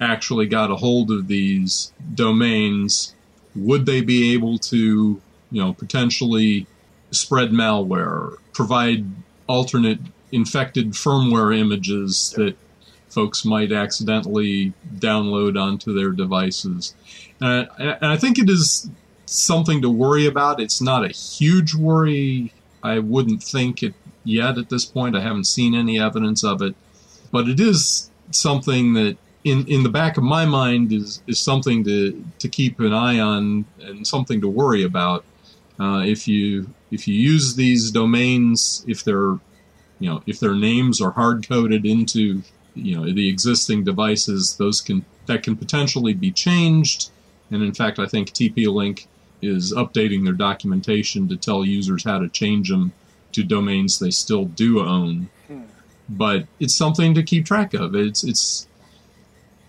[0.00, 3.14] actually got a hold of these domains,
[3.54, 5.20] would they be able to,
[5.54, 6.66] you know, potentially
[7.12, 9.06] spread malware, provide
[9.46, 10.00] alternate
[10.32, 12.56] infected firmware images that
[13.08, 16.96] folks might accidentally download onto their devices?
[17.40, 18.90] And I, and I think it is
[19.26, 20.60] something to worry about.
[20.60, 22.52] It's not a huge worry.
[22.82, 25.14] I wouldn't think it yet at this point.
[25.14, 26.74] I haven't seen any evidence of it,
[27.30, 31.84] but it is something that in, in the back of my mind is, is something
[31.84, 35.24] to, to keep an eye on and something to worry about.
[35.78, 39.38] Uh, if you if you use these domains, if they're
[39.98, 42.42] you know if their names are hard coded into
[42.74, 47.10] you know the existing devices, those can that can potentially be changed.
[47.50, 49.06] And in fact, I think TP-Link
[49.42, 52.92] is updating their documentation to tell users how to change them
[53.32, 55.28] to domains they still do own.
[56.08, 57.94] But it's something to keep track of.
[57.94, 58.68] It's it's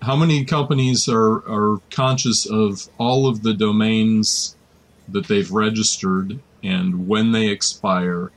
[0.01, 4.54] how many companies are, are conscious of all of the domains
[5.07, 8.31] that they've registered and when they expire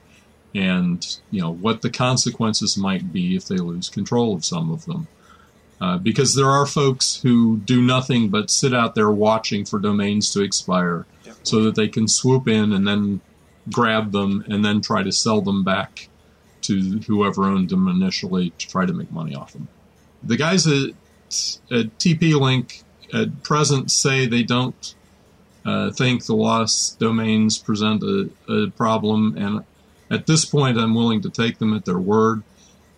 [0.55, 4.85] and you know what the consequences might be if they lose control of some of
[4.87, 5.07] them
[5.81, 10.33] uh, because there are folks who do nothing but sit out there watching for domains
[10.33, 11.07] to expire
[11.43, 13.21] so that they can swoop in and then
[13.71, 16.09] grab them and then try to sell them back
[16.63, 19.69] to whoever owned them initially to try to make money off them.
[20.23, 20.91] The guys at,
[21.71, 22.83] at TP Link
[23.15, 24.95] at present say they don't
[25.69, 29.65] uh, think the lost domains present a, a problem, and
[30.11, 32.43] at this point, I'm willing to take them at their word.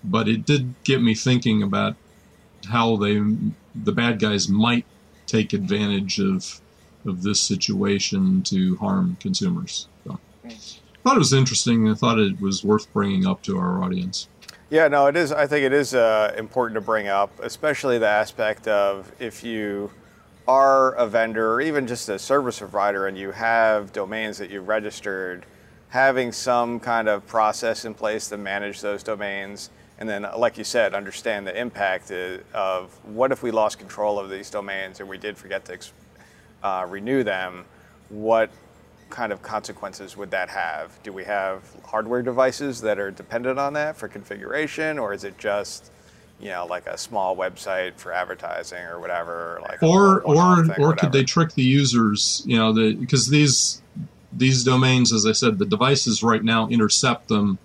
[0.03, 1.97] But it did get me thinking about
[2.71, 3.21] how they,
[3.75, 4.87] the bad guys, might
[5.27, 6.61] take advantage of
[7.07, 9.89] of this situation to harm consumers.
[10.05, 10.51] So, I
[11.03, 11.89] thought it was interesting.
[11.89, 14.29] I thought it was worth bringing up to our audience.
[14.69, 15.33] Yeah, no, it is.
[15.33, 19.91] I think it is uh, important to bring up, especially the aspect of if you
[20.51, 24.67] are a vendor or even just a service provider and you have domains that you've
[24.67, 25.47] registered,
[25.91, 29.71] having some kind of process in place to manage those domains.
[30.01, 32.11] And then, like you said, understand the impact
[32.53, 35.79] of what if we lost control of these domains and we did forget to
[36.65, 37.65] uh, renew them,
[38.09, 38.51] what
[39.09, 41.01] kind of consequences would that have?
[41.05, 45.39] Do we have hardware devices that are dependent on that for configuration, or is it
[45.39, 45.93] just
[46.41, 49.61] you know like a small website for advertising or whatever?
[49.63, 52.43] Like or or or could they trick the users?
[52.47, 53.83] You know, the, because these
[54.33, 57.59] these domains, as I said, the devices right now intercept them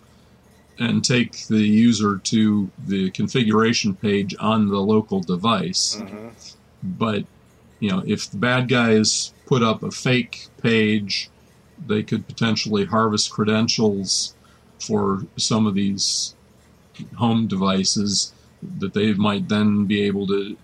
[0.78, 5.98] and take the user to the configuration page on the local device.
[6.00, 6.30] Mm-hmm.
[6.84, 7.26] But
[7.80, 11.30] you know, if the bad guys put up a fake page,
[11.88, 14.34] they could potentially harvest credentials
[14.80, 16.36] for some of these
[17.18, 18.34] home devices
[18.80, 20.58] that they might then be able to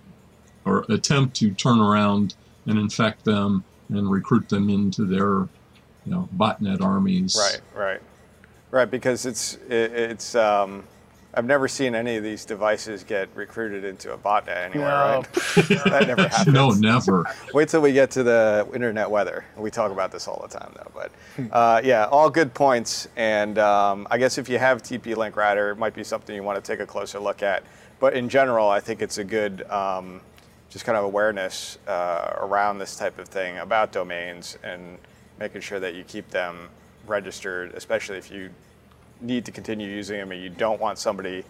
[0.65, 2.35] or attempt to turn around
[2.65, 5.47] and infect them and recruit them into their
[6.05, 8.01] you know botnet armies right right
[8.71, 10.83] right because it's it, it's um,
[11.33, 15.15] I've never seen any of these devices get recruited into a botnet anywhere, no.
[15.15, 15.33] right?
[15.85, 16.53] that never happens.
[16.53, 17.25] No, never.
[17.53, 19.45] Wait till we get to the internet weather.
[19.55, 20.91] We talk about this all the time, though.
[20.93, 21.11] But
[21.51, 23.07] uh, yeah, all good points.
[23.15, 26.43] And um, I guess if you have TP Link Router, it might be something you
[26.43, 27.63] want to take a closer look at.
[28.01, 30.21] But in general, I think it's a good um,
[30.71, 34.97] just kind of awareness uh, around this type of thing about domains and
[35.39, 36.67] making sure that you keep them
[37.05, 38.49] registered, especially if you
[39.21, 41.43] need to continue using them and you don't want somebody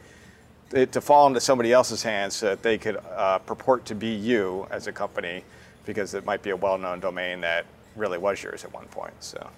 [0.73, 4.09] it, to fall into somebody else's hands so that they could uh, purport to be
[4.09, 5.45] you as a company
[5.85, 9.13] because it might be a well-known domain that really was yours at one point.
[9.21, 9.49] So,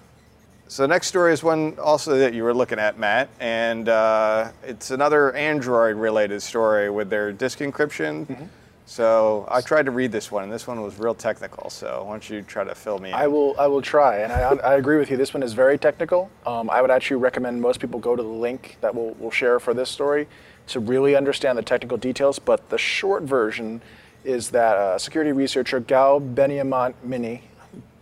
[0.68, 4.50] so the next story is one also that you were looking at, Matt, and uh,
[4.64, 8.26] it's another Android-related story with their disk encryption.
[8.26, 8.44] Mm-hmm.
[8.86, 11.70] So I tried to read this one, and this one was real technical.
[11.70, 13.14] So why don't you try to fill me in?
[13.14, 13.58] I will.
[13.58, 15.16] I will try, and I, I agree with you.
[15.16, 16.30] This one is very technical.
[16.44, 19.58] Um, I would actually recommend most people go to the link that we'll, we'll share
[19.58, 20.28] for this story
[20.66, 22.38] to really understand the technical details.
[22.38, 23.80] But the short version
[24.22, 27.40] is that uh, security researcher Gal Beniamini,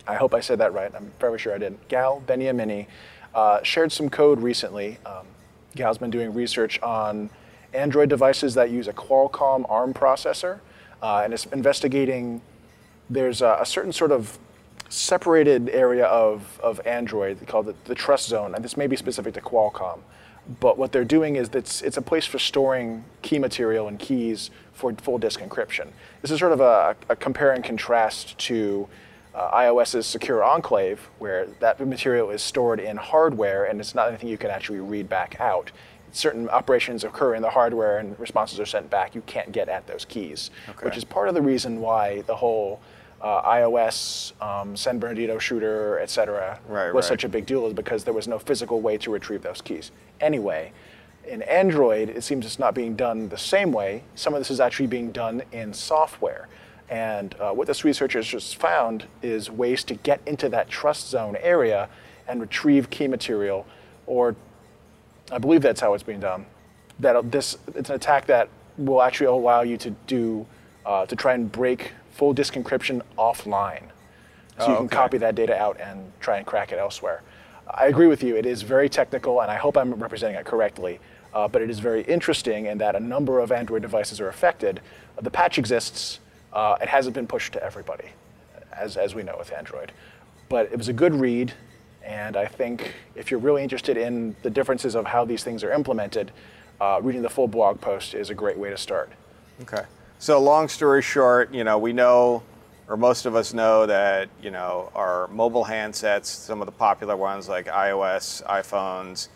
[0.07, 0.91] I hope I said that right.
[0.95, 1.77] I'm fairly sure I did.
[1.87, 2.87] Gal Beniamini
[3.33, 4.97] uh, shared some code recently.
[5.05, 5.27] Um,
[5.75, 7.29] Gal's been doing research on
[7.73, 10.59] Android devices that use a Qualcomm ARM processor
[11.03, 12.41] uh, and it's investigating
[13.09, 14.39] there's a, a certain sort of
[14.87, 19.33] separated area of, of Android called the, the trust zone, and this may be specific
[19.33, 19.99] to Qualcomm.
[20.59, 24.49] But what they're doing is it's, it's a place for storing key material and keys
[24.73, 25.87] for full disk encryption.
[26.21, 28.87] This is sort of a, a compare and contrast to
[29.35, 34.29] uh, iOS's Secure Enclave, where that material is stored in hardware and it's not anything
[34.29, 35.71] you can actually read back out.
[36.11, 39.15] Certain operations occur in the hardware and responses are sent back.
[39.15, 40.85] You can't get at those keys, Okay.
[40.85, 42.79] which is part of the reason why the whole
[43.21, 47.09] uh, iOS, um, San Bernardino shooter, et cetera, Right, was right.
[47.09, 49.91] such a big deal is because there was no physical way to retrieve those keys.
[50.19, 50.73] Anyway,
[51.25, 54.03] in Android, it seems it's not being done the same way.
[54.13, 56.49] Some of this is actually being done in software.
[56.89, 61.35] And uh, what this researchers just found is ways to get into that trust zone
[61.39, 61.89] area
[62.27, 63.65] and retrieve key material,
[64.05, 64.35] or
[65.31, 66.45] I believe that's how it's being done.
[66.99, 70.45] That this it's an attack that will actually allow you to do
[70.85, 73.83] uh, to try and break full disk encryption offline,
[74.59, 74.95] so you Oh, can okay.
[74.95, 77.23] copy that data out and try and crack it elsewhere.
[77.67, 78.35] I agree with you.
[78.35, 80.99] It is very technical, and I hope I'm representing it correctly.
[81.33, 84.79] Uh, but it is very interesting in that a number of Android devices are affected.
[85.19, 86.19] The patch exists.
[86.53, 88.09] Uh, it hasn't been pushed to everybody,
[88.71, 89.91] as, as we know with Android.
[90.49, 91.51] But it was a good read,
[92.03, 95.73] and I think if you're really interested in the differences of how these things are
[95.73, 96.31] implemented,
[96.79, 99.11] uh, reading the full blog post is a great way to start.
[99.61, 99.83] Okay.
[100.19, 102.43] So long story short, you know, we know,
[102.87, 107.17] or most of us know that, you know, our mobile handsets, some of the popular
[107.17, 109.29] ones like iOS, iPhones,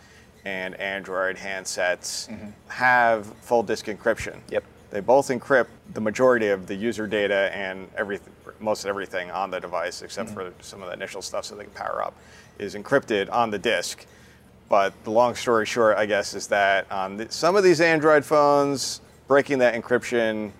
[0.45, 2.29] and Android handsets
[2.67, 4.39] have full disk encryption.
[4.49, 4.63] Yep.
[4.89, 9.51] They both encrypt the majority of the user data and everything, most of everything on
[9.51, 12.13] the device, except for some of the initial stuff so they can power up,
[12.57, 14.05] is encrypted on the disk.
[14.69, 18.23] But the long story short, I guess, is that on the, some of these Android
[18.23, 20.51] phones, breaking that encryption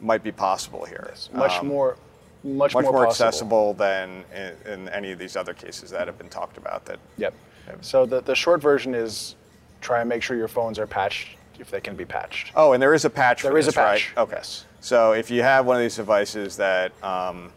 [0.00, 1.12] might be possible here.
[1.32, 1.96] Much Um, more,
[2.44, 3.26] much, much more, possible.
[3.26, 6.84] accessible than in, in any of these other cases that have been talked about.
[6.84, 7.34] That Yep.
[7.80, 9.36] So the, the short version is
[9.80, 12.52] try and make sure your phones are patched if they can be patched.
[12.54, 13.42] oh, and there is a patch.
[13.42, 14.00] There for is a this, right?
[14.00, 14.36] patch, Okay.
[14.36, 14.64] yes.
[14.80, 17.52] So if you have one of these devices that um,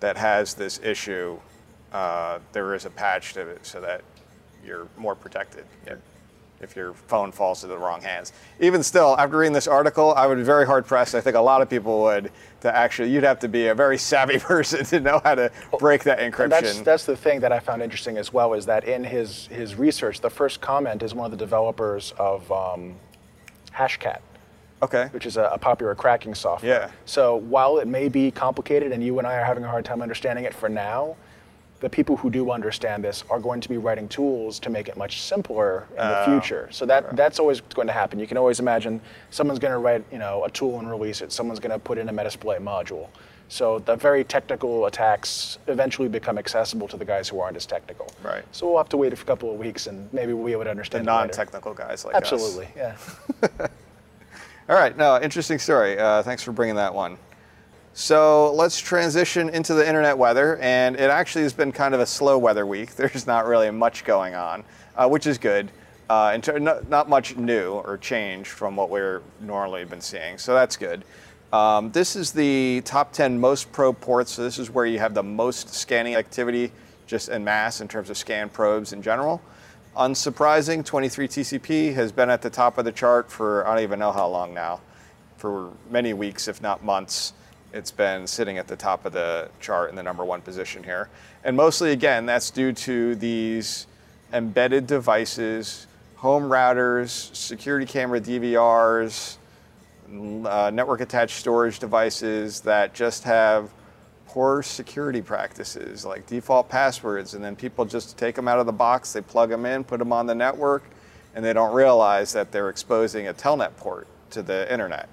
[0.00, 1.38] that has this issue,
[1.92, 4.02] uh, there is a patch to it so that
[4.64, 5.64] you're more protected.
[6.58, 8.32] If your phone falls into the wrong hands.
[8.60, 11.14] Even still, after reading this article, I would be very hard pressed.
[11.14, 13.10] I think a lot of people would to actually.
[13.10, 16.44] You'd have to be a very savvy person to know how to break that encryption.
[16.44, 19.48] And that's that's the thing that I found interesting as well is that in his
[19.48, 22.94] his research, the first comment is one of the developers of um,
[23.76, 24.20] Hashcat,
[24.82, 25.08] okay.
[25.10, 26.82] which is a, a popular cracking software.
[26.82, 26.90] Yeah.
[27.04, 30.00] So while it may be complicated, and you and I are having a hard time
[30.02, 31.16] understanding it for now,
[31.80, 34.96] the people who do understand this are going to be writing tools to make it
[34.96, 36.68] much simpler in the Oh, future.
[36.72, 38.18] So that that's always going to happen.
[38.18, 41.32] You can always imagine someone's going to write, you know, a tool and release it.
[41.32, 43.08] Someone's going to put in a Metasploit module.
[43.48, 48.08] So the very technical attacks eventually become accessible to the guys who aren't as technical.
[48.22, 48.44] Right.
[48.52, 50.70] So we'll have to wait a couple of weeks, and maybe we'll be able to
[50.70, 52.22] understand The non-technical guys like us.
[52.32, 52.96] Absolutely, yeah.
[54.68, 55.96] All right, no, interesting story.
[55.96, 57.18] Uh, thanks for bringing that one.
[57.94, 62.06] So let's transition into the internet weather, and it actually has been kind of a
[62.06, 62.94] slow weather week.
[62.96, 64.64] There's not really much going on,
[64.96, 65.70] uh, which is good.
[66.10, 70.52] Uh, ter- not, not much new or change from what we're normally been seeing, so
[70.52, 71.04] that's good.
[71.52, 74.32] Um, this is the top 10 most probe ports.
[74.32, 76.72] So this is where you have the most scanning activity,
[77.06, 79.40] just en masse in terms of scan probes in general.
[79.96, 84.12] Unsurprising, 23TCP has been at the top of the chart for I don't even know
[84.12, 84.80] how long now,
[85.38, 87.32] for many weeks, if not months.
[87.72, 91.08] It's been sitting at the top of the chart in the number one position here.
[91.44, 93.86] And mostly, again, that's due to these
[94.32, 99.36] embedded devices, home routers, security camera DVRs,
[100.08, 103.72] uh, network attached storage devices that just have
[104.26, 108.72] poor security practices like default passwords and then people just take them out of the
[108.72, 110.84] box they plug them in put them on the network
[111.34, 115.08] and they don't realize that they're exposing a telnet port to the internet.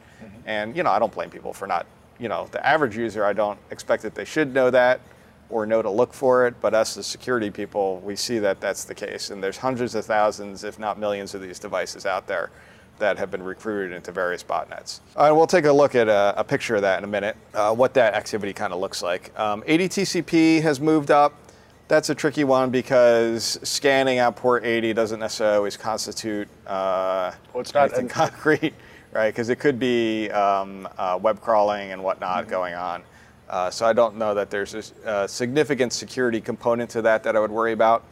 [0.45, 1.85] And you know i don't blame people for not
[2.19, 4.99] you know the average user i don't expect that they should know that
[5.49, 8.83] or know to look for it but us as security people we see that that's
[8.83, 12.49] the case and there's hundreds of thousands if not millions of these devices out there
[13.03, 15.01] that have been recruited into various botnets.
[15.17, 17.35] Uh, and we'll take a look at a, a picture of that in a minute,
[17.53, 19.37] uh, what that activity kind of looks like.
[19.37, 21.33] Um, 80TCP has moved up.
[21.89, 27.59] That's a tricky one because scanning out port 80 doesn't necessarily always constitute uh, Well,
[27.61, 28.73] it's not anything an- concrete,
[29.11, 29.27] right?
[29.27, 32.49] Because it could be um, uh, web crawling and whatnot Mm-hmm.
[32.49, 33.03] going on.
[33.49, 37.39] Uh, so I don't know that there's a significant security component to that that I
[37.41, 38.05] would worry about.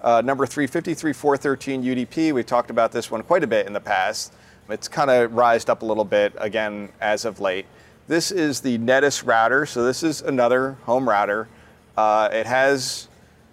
[0.00, 2.32] Uh, number three, 53413 UDP.
[2.32, 4.32] We talked about this one quite a bit in the past.
[4.68, 7.66] It's kind of rised up a little bit again as of late.
[8.06, 9.66] This is the Netis router.
[9.66, 11.48] So this is another home router.
[11.96, 13.08] Uh, it has,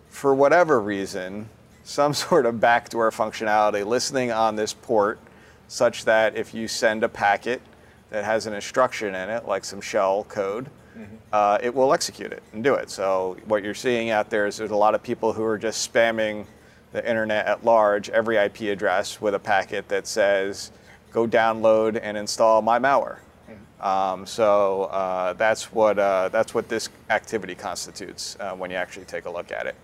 [0.10, 1.50] for whatever reason,
[1.84, 5.20] some sort of backdoor functionality listening on this port
[5.68, 7.60] such that if you send a packet
[8.12, 11.16] that has an instruction in it, like some shell code, mm-hmm.
[11.32, 12.90] uh, it will execute it and do it.
[12.90, 15.92] So what you're seeing out there is there's a lot of people who are just
[15.92, 16.46] spamming
[16.92, 20.72] the internet at large, every IP address with a packet that says,
[21.12, 23.18] go download and install my malware.
[23.50, 23.86] Mm-hmm.
[23.86, 29.06] Um, so uh, that's what uh, that's what this activity constitutes uh, when you actually
[29.06, 29.76] take a look at it.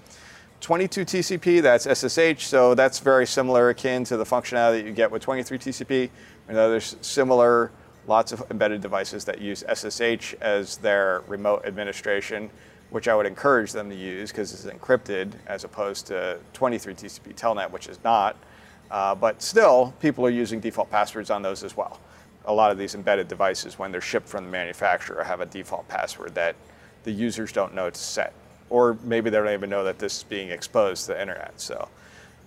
[0.62, 5.09] 22 TCP, that's SSH, so that's very similar, akin to the functionality that you get
[5.09, 6.09] with 23 TCP.
[6.47, 7.72] There's similar,
[8.08, 12.49] lots of embedded devices that use SSH as their remote administration,
[12.89, 17.36] which I would encourage them to use because it's encrypted as opposed to 23 TCP
[17.36, 18.36] Telnet, which is not.
[18.89, 21.99] Uh, but still, people are using default passwords on those as well.
[22.45, 25.88] A lot of these embedded devices, when they're shipped from the manufacturer, have a default
[25.88, 26.56] password that
[27.04, 28.34] the users don't know to set
[28.72, 31.52] or maybe they don't even know that this is being exposed to the internet.
[31.58, 31.88] So,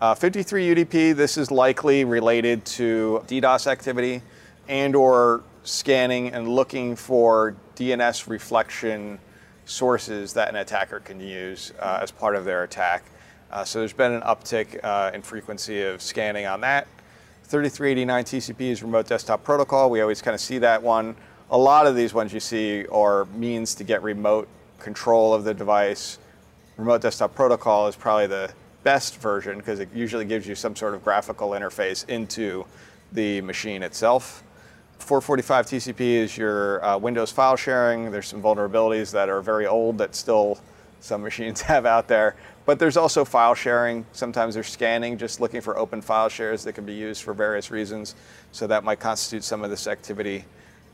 [0.01, 4.23] uh, 53 UDP, this is likely related to DDoS activity
[4.69, 9.19] and or scanning and looking for DNS reflection
[9.65, 13.05] sources that an attacker can use uh, as part of their attack.
[13.51, 16.87] Uh, so there's been an uptick uh, in frequency of scanning on that.
[17.45, 19.91] 3389 TCP is remote desktop protocol.
[19.91, 21.15] We always kind of see that one.
[21.51, 24.49] A lot of these ones you see are means to get remote
[24.79, 26.19] control of the device.
[26.77, 28.53] Remote desktop protocol is probably the
[28.83, 32.65] best version because it usually gives you some sort of graphical interface into
[33.12, 34.43] the machine itself.
[34.99, 38.11] 445 TCP is your uh, Windows file sharing.
[38.11, 40.59] There's some vulnerabilities that are very old that still
[41.01, 42.37] some machines have out there.
[42.67, 44.07] But there's also file sharing.
[44.13, 47.71] Sometimes they're scanning, just looking for open file shares that can be used for various
[47.71, 48.15] reasons.
[48.53, 50.47] So that might constitute some of this activity.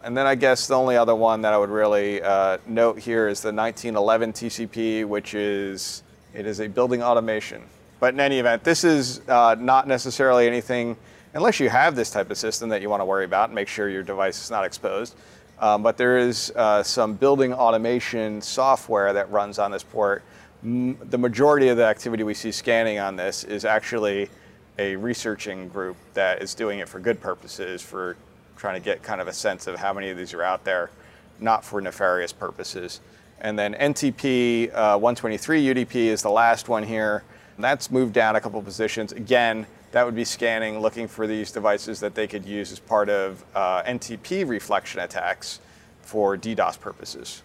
[0.03, 3.29] And then I guess the only other one that I would really uh, note here
[3.29, 6.03] is the 1911 TCP, which is
[6.35, 7.63] it is a building automation.
[8.01, 10.97] But in any event, this is uh, not necessarily anything,
[11.35, 13.69] unless you have this type of system that you want to worry about and make
[13.69, 15.15] sure your device is not exposed.
[15.61, 20.23] Um, but there is uh, some building automation software that runs on this port.
[20.65, 24.31] M- the majority of the activity we see scanning on this is actually
[24.79, 28.17] a researching group that is doing it for good purposes, for
[28.57, 30.91] trying to get kind of a sense of how many of these are out there,
[31.39, 33.01] not for nefarious purposes.
[33.43, 37.23] And then NTP uh, 123 UDP is the last one here.
[37.59, 39.13] That's moved down a couple positions.
[39.13, 43.09] Again, that would be scanning, looking for these devices that they could use as part
[43.09, 45.61] of uh, NTP reflection attacks
[46.03, 47.43] for DDoS purposes.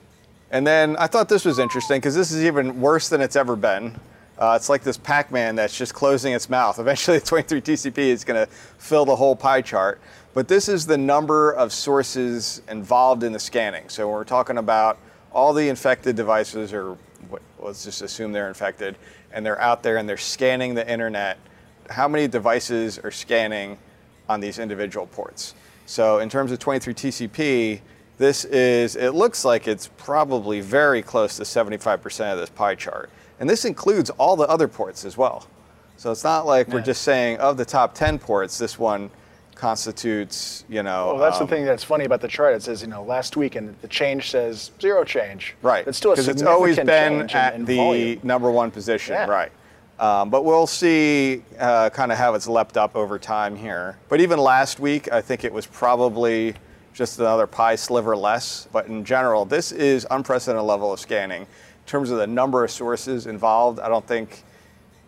[0.52, 3.56] And then I thought this was interesting because this is even worse than it's ever
[3.56, 4.00] been.
[4.38, 6.78] Uh, it's like this Pac Man that's just closing its mouth.
[6.80, 10.00] Eventually, the 23 TCP is going to fill the whole pie chart.
[10.34, 13.88] But this is the number of sources involved in the scanning.
[13.88, 15.00] So we're talking about
[15.32, 16.98] all the infected devices, or
[17.60, 18.98] let's just assume they're infected,
[19.32, 21.38] and they're out there and they're scanning the internet.
[21.90, 23.78] How many devices are scanning
[24.28, 25.56] on these individual ports?
[25.86, 27.82] So in terms of 23 TCP,
[28.18, 33.10] this is, it looks like it's probably very close to 75% of this pie chart.
[33.40, 35.48] And this includes all the other ports as well.
[35.98, 39.10] So it's not like we're just saying of the top 10 ports, this one
[39.56, 41.08] constitutes, you know.
[41.08, 42.54] Well, that's um, the thing that's funny about the chart.
[42.54, 45.56] It says, you know, last week, and the change says zero change.
[45.62, 45.88] Right.
[45.88, 48.20] It's still a because it's always been at in, in the volume.
[48.24, 49.14] number one position.
[49.14, 49.26] Yeah.
[49.26, 49.52] Right.
[50.00, 53.98] Um, but we'll see uh, kind of how it's leapt up over time here.
[54.10, 56.56] But even last week, I think it was probably
[56.94, 58.68] just another pie sliver less.
[58.72, 61.44] But in general, this is unprecedented level of scanning.
[61.44, 61.48] In
[61.86, 64.44] terms of the number of sources involved, I don't think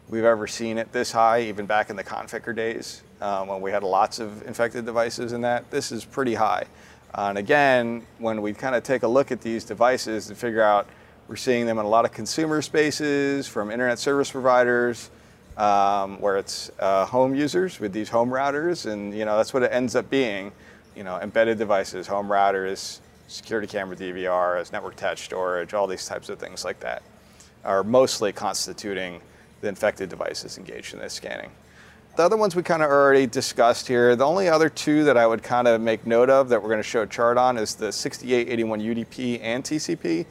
[0.10, 3.72] we've ever seen it this high, even back in the Conficker days um, when we
[3.72, 5.70] had lots of infected devices in that.
[5.70, 6.66] This is pretty high.
[7.14, 10.62] Uh, and again, when we kind of take a look at these devices and figure
[10.62, 10.88] out
[11.28, 15.10] we're seeing them in a lot of consumer spaces from internet service providers,
[15.58, 19.64] um, where it's uh, home users with these home routers, and you know that's what
[19.64, 20.52] it ends up being.
[20.96, 26.30] You know, embedded devices, home routers, security camera DVRs, network attached storage, all these types
[26.30, 27.04] of things like that
[27.66, 29.22] are mostly constituting
[29.62, 31.52] the infected devices engaged in this scanning.
[32.16, 34.16] The other ones we kind of already discussed here.
[34.16, 36.82] The only other two that I would kind of make note of that we're going
[36.82, 40.26] to show a chart on is the 6881 UDP and TCP.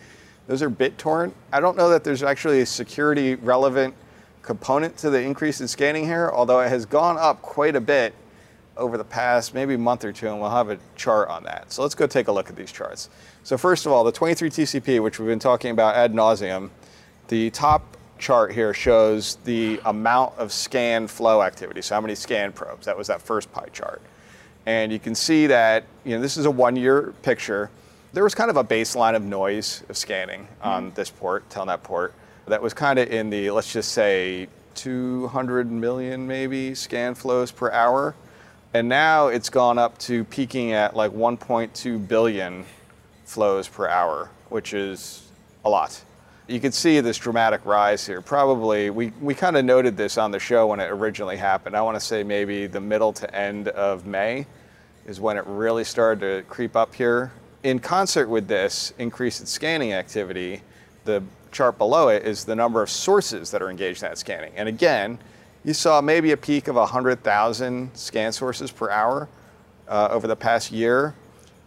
[0.47, 1.33] Those are BitTorrent.
[1.53, 3.95] I don't know that there's actually a security relevant
[4.43, 8.15] component to the increase in scanning here, although it has gone up quite a bit
[8.77, 11.73] over the past maybe month or two, and we'll have a chart on that.
[11.73, 13.09] So let's go take a look at these charts.
[13.43, 16.71] So first of all, the 23 TCP, which we've been talking about ad nauseum,
[17.29, 21.83] the top chart here shows the amount of scan flow activity.
[21.83, 22.87] So how many scan probes?
[22.87, 24.01] That was that first pie chart.
[24.67, 27.71] And you can see that, you know, this is a one year picture.
[28.17, 30.69] There was kind of a baseline of noise of scanning mm-hmm.
[30.69, 32.15] on this port, Telnet port,
[32.47, 37.71] that was kind of in the, let's just say, 200 million maybe scan flows per
[37.71, 38.15] hour.
[38.73, 42.65] And now it's gone up to peaking at like 1.2 billion
[43.27, 45.29] flows per hour, which is
[45.67, 46.03] a lot.
[46.47, 48.23] You can see this dramatic rise here.
[48.23, 51.77] Probably, we, we kind of noted this on the show when it originally happened.
[51.77, 54.47] I want to say maybe the middle to end of May
[55.05, 57.31] is when it really started to creep up here.
[57.67, 60.63] In concert with this increase in scanning activity,
[61.05, 64.53] the chart below it is the number of sources that are engaged in that scanning.
[64.55, 65.19] And again,
[65.65, 69.29] you saw maybe a peak of 100,000 scan sources per hour
[69.89, 71.17] uh, over the past year,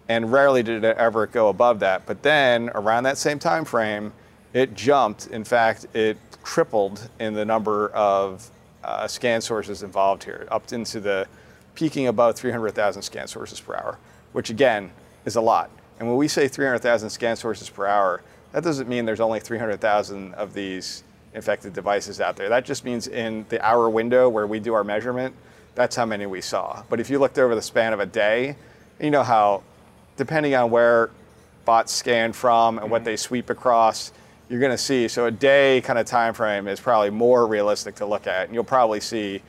[0.07, 2.05] and rarely did it ever go above that.
[2.05, 4.13] But then around that same time frame,
[4.53, 5.27] it jumped.
[5.27, 8.49] In fact, it tripled in the number of
[8.85, 11.27] uh, scan sources involved here, up into the
[11.75, 13.97] peaking above 300,000 scan sources per hour,
[14.31, 14.91] which again
[15.25, 15.69] is a lot.
[15.99, 18.21] And when we say 300,000 scan sources per hour,
[18.53, 22.49] that doesn't mean there's only 300,000 of these infected devices out there.
[22.49, 25.35] That just means in the hour window where we do our measurement,
[25.75, 26.83] that's how many we saw.
[26.89, 28.55] But if you looked over the span of a day,
[28.99, 29.63] you know how,
[30.17, 31.11] depending on where
[31.65, 33.05] bots scan from and what mm-hmm.
[33.05, 34.11] they sweep across,
[34.49, 35.07] you're going to see.
[35.07, 38.53] So a day kind of time frame is probably more realistic to look at, and
[38.53, 39.41] you'll probably see,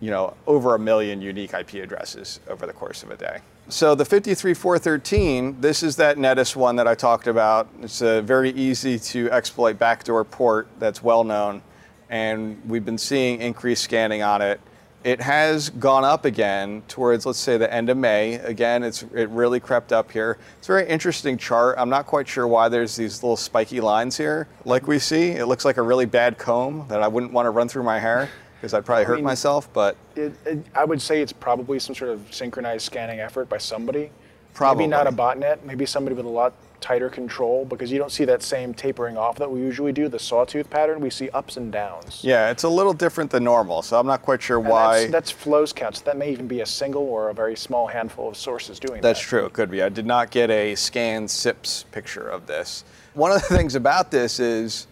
[0.00, 3.40] you know, over a million unique IP addresses over the course of a day.
[3.68, 7.68] So the 53413, this is that Netis one that I talked about.
[7.80, 11.62] It's a very easy to exploit backdoor port that's well known,
[12.10, 14.60] and we've been seeing increased scanning on it.
[15.04, 18.34] It has gone up again towards, let's say, the end of May.
[18.34, 20.38] Again, it's it really crept up here.
[20.58, 21.76] It's a very interesting chart.
[21.78, 25.30] I'm not quite sure why there's these little spiky lines here, like we see.
[25.30, 28.00] It looks like a really bad comb that I wouldn't want to run through my
[28.00, 28.28] hair
[28.62, 29.70] because I'd probably hurt mean- myself.
[29.72, 33.58] But It, it, I would say it's probably some sort of synchronized scanning effort by
[33.58, 34.12] somebody.
[34.54, 34.84] Probably.
[34.84, 38.24] Maybe not a botnet, maybe somebody with a lot tighter control because you don't see
[38.26, 41.00] that same tapering off that we usually do, the sawtooth pattern.
[41.00, 42.20] We see ups and downs.
[42.22, 43.82] yeah, it's a little different than normal.
[43.82, 44.98] So I'm not quite sure And why.
[45.00, 45.96] That's, that's flows count.
[45.96, 49.00] So that may even be a single or a very small handful of sources doing
[49.00, 49.08] That's that.
[49.08, 49.46] That's true.
[49.46, 49.82] It could be.
[49.82, 52.84] I did not get a scan SIPS picture of this.
[53.14, 54.86] One of the things about this is,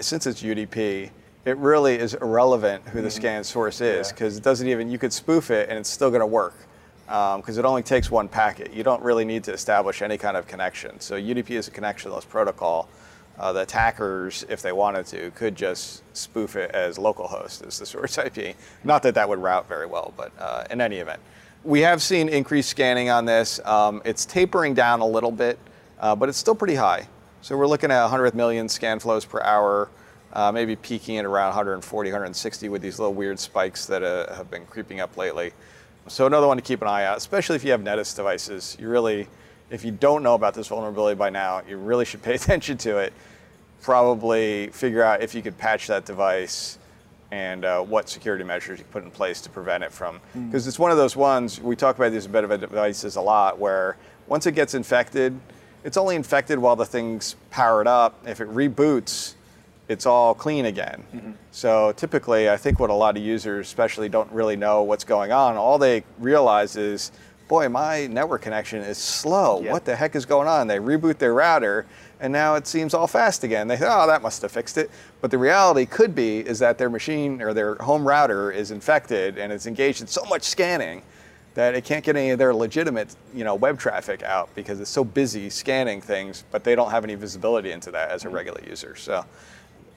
[0.00, 1.10] since it's UDP,
[1.44, 4.12] it really is irrelevant who the scan source is Yeah.
[4.12, 4.90] because it doesn't even.
[4.90, 6.54] You could spoof it and it's still going to work
[7.06, 8.72] because it only takes one packet.
[8.72, 11.00] You don't really need to establish any kind of connection.
[11.00, 12.88] So UDP is a connectionless protocol.
[13.38, 17.84] Uh, the attackers, if they wanted to, could just spoof it as localhost as the
[17.94, 18.56] source IP.
[18.84, 21.20] Not that that would route very well, but uh, in any event,
[21.64, 23.58] we have seen increased scanning on this.
[23.64, 25.58] Um, it's tapering down a little bit,
[25.98, 27.08] uh, but it's still pretty high.
[27.42, 29.88] So we're looking at 100 million scan flows per hour,
[30.34, 34.50] uh, maybe peaking at around 140, 160 with these little weird spikes that uh, have
[34.50, 35.52] been creeping up lately.
[36.08, 38.76] So another one to keep an eye out, especially if you have Netis devices.
[38.78, 39.28] You really,
[39.70, 42.98] if you don't know about this vulnerability by now, you really should pay attention to
[42.98, 43.12] it.
[43.80, 46.78] Probably figure out if you could patch that device
[47.30, 50.20] and uh, what security measures you put in place to prevent it from.
[50.46, 53.96] Because it's one of those ones, we talk about these embedded devices a lot, where
[54.26, 55.38] once it gets infected,
[55.84, 58.22] it's only infected while the thing's powered up.
[58.26, 59.34] If it reboots,
[59.88, 61.04] it's all clean again.
[61.14, 61.32] Mm-hmm.
[61.50, 65.32] So typically, I think what a lot of users, especially, don't really know what's going
[65.32, 65.56] on.
[65.56, 67.12] All they realize is,
[67.48, 69.60] boy, my network connection is slow.
[69.62, 69.72] Yeah.
[69.72, 70.66] What the heck is going on?
[70.66, 71.86] They reboot their router,
[72.20, 73.68] and now it seems all fast again.
[73.68, 74.90] They think, oh, that must have fixed it.
[75.20, 79.38] But the reality could be is that their machine or their home router is infected
[79.38, 81.02] and it's engaged in so much scanning
[81.54, 84.90] that it can't get any of their legitimate, you know, web traffic out because it's
[84.90, 88.36] so busy scanning things, but they don't have any visibility into that as a mm-hmm.
[88.36, 88.96] regular user.
[88.96, 89.24] So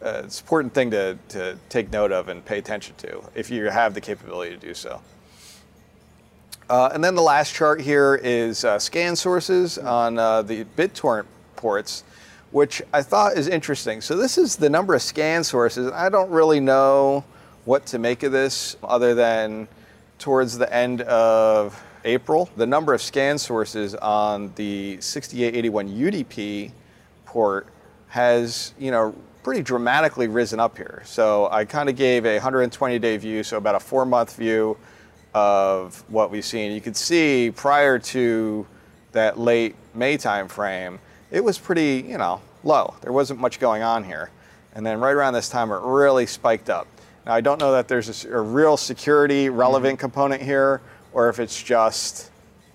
[0.02, 3.50] uh, it's an important thing to, to take note of and pay attention to if
[3.50, 5.02] you have the capability to do so.
[6.70, 11.26] Uh, and then the last chart here is uh, scan sources on uh, the BitTorrent
[11.56, 12.04] ports,
[12.52, 14.02] which I thought is interesting.
[14.02, 15.92] So this is the number of scan sources.
[15.92, 17.24] I don't really know
[17.64, 19.68] what to make of this other than
[20.20, 26.72] towards the end of April, the number of scan sources on the 6881 UDP
[27.26, 27.68] port
[28.08, 29.14] has, you know,
[29.48, 31.02] pretty dramatically risen up here.
[31.06, 34.76] So I kind of gave a 120 day view, so about a four month view
[35.34, 36.74] of what we've seen.
[36.74, 38.68] You could see prior to
[39.14, 41.00] that late May time frame,
[41.32, 42.94] it was pretty, you know, low.
[43.00, 44.32] There wasn't much going on here.
[44.74, 46.86] And then right around this time, it really spiked up.
[47.26, 49.56] Now, I don't know that there's a real security mm-hmm.
[49.56, 50.82] relevant component here
[51.14, 52.32] or if it's just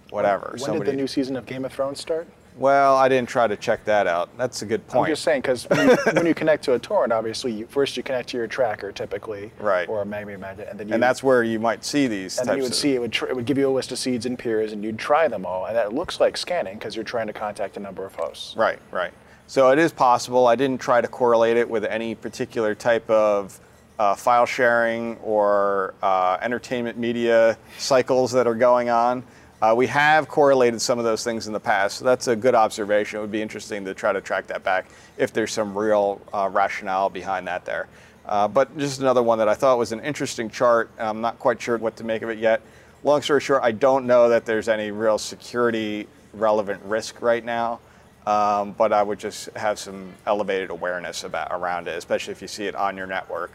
[0.09, 0.57] whatever.
[0.59, 2.27] When did the new season of Game of Thrones start?
[2.57, 4.29] Well, I didn't try to check that out.
[4.37, 5.09] That's a good point.
[5.09, 7.97] I'm just saying because when, you- when you connect to a torrent, obviously, you, first
[7.97, 9.89] you connect to your tracker typically, Right.
[9.89, 12.47] or a Magma Magnet, and then you and that's where you might see these and
[12.49, 13.99] then you would of see it would tr- it would give you a list of
[13.99, 17.05] seeds and peers, and you'd try them all, and that looks like scanning because you're
[17.05, 18.55] trying to contact a number of hosts.
[18.57, 19.13] Right, right.
[19.47, 20.47] So it is possible.
[20.47, 23.59] I didn't try to correlate it with any particular type of
[23.99, 29.23] uh, file sharing or uh, entertainment media cycles that are going on.
[29.63, 32.57] Uh, we have correlated some of those things in the past, so that's a good
[32.57, 33.19] observation.
[33.19, 34.87] It would be interesting to try to track that back
[35.17, 37.87] if there's some real uh, rationale behind that there.
[38.27, 40.91] Uh, but just another one that I thought was an interesting chart.
[40.99, 42.61] I'm not quite sure what to make of it yet.
[43.05, 47.79] Long story short, I don't know that there's any real security relevant risk right now.
[48.27, 52.49] Um, but I would just have some elevated awareness about around it, especially if you
[52.49, 53.53] see it on your network.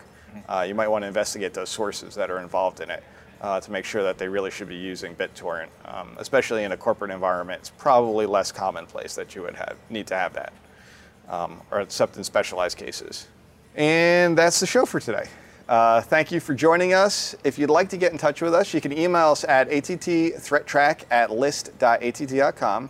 [0.47, 3.03] Uh, you might want to investigate those sources that are involved in it
[3.41, 6.77] uh, to make sure that they really should be using BitTorrent, um, especially in a
[6.77, 7.59] corporate environment.
[7.61, 10.53] It's probably less commonplace that you would have need to have that,
[11.29, 13.27] um, or except in specialized cases.
[13.75, 15.27] And that's the show for today.
[15.69, 17.35] Uh, thank you for joining us.
[17.43, 21.03] If you'd like to get in touch with us, you can email us at attthreattraq
[21.11, 22.89] at list.att.com.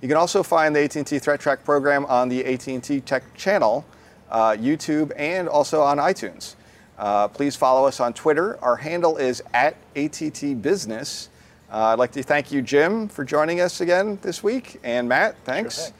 [0.00, 3.84] You can also find the AT&T ThreatTraq program on the AT&T Tech channel,
[4.30, 6.56] uh, YouTube, and also on iTunes.
[7.02, 8.62] Uh, please follow us on Twitter.
[8.62, 11.30] Our handle is at ATT Business.
[11.68, 15.34] Uh, I'd like to thank you, Jim, for joining us again this week, and Matt,
[15.44, 15.86] thanks.
[15.86, 15.94] thing.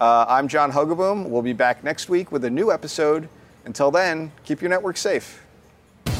[0.00, 1.28] Uh, I'm John Hogoboom.
[1.28, 3.28] We'll be back next week with a new episode.
[3.66, 5.42] Until then, keep your network safe.
[6.06, 6.12] The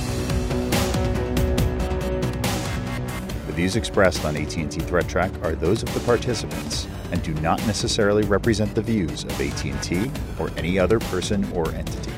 [3.55, 8.75] views expressed on AT&T ThreatTraq are those of the participants and do not necessarily represent
[8.75, 12.13] the views of AT&T or any other person or entity.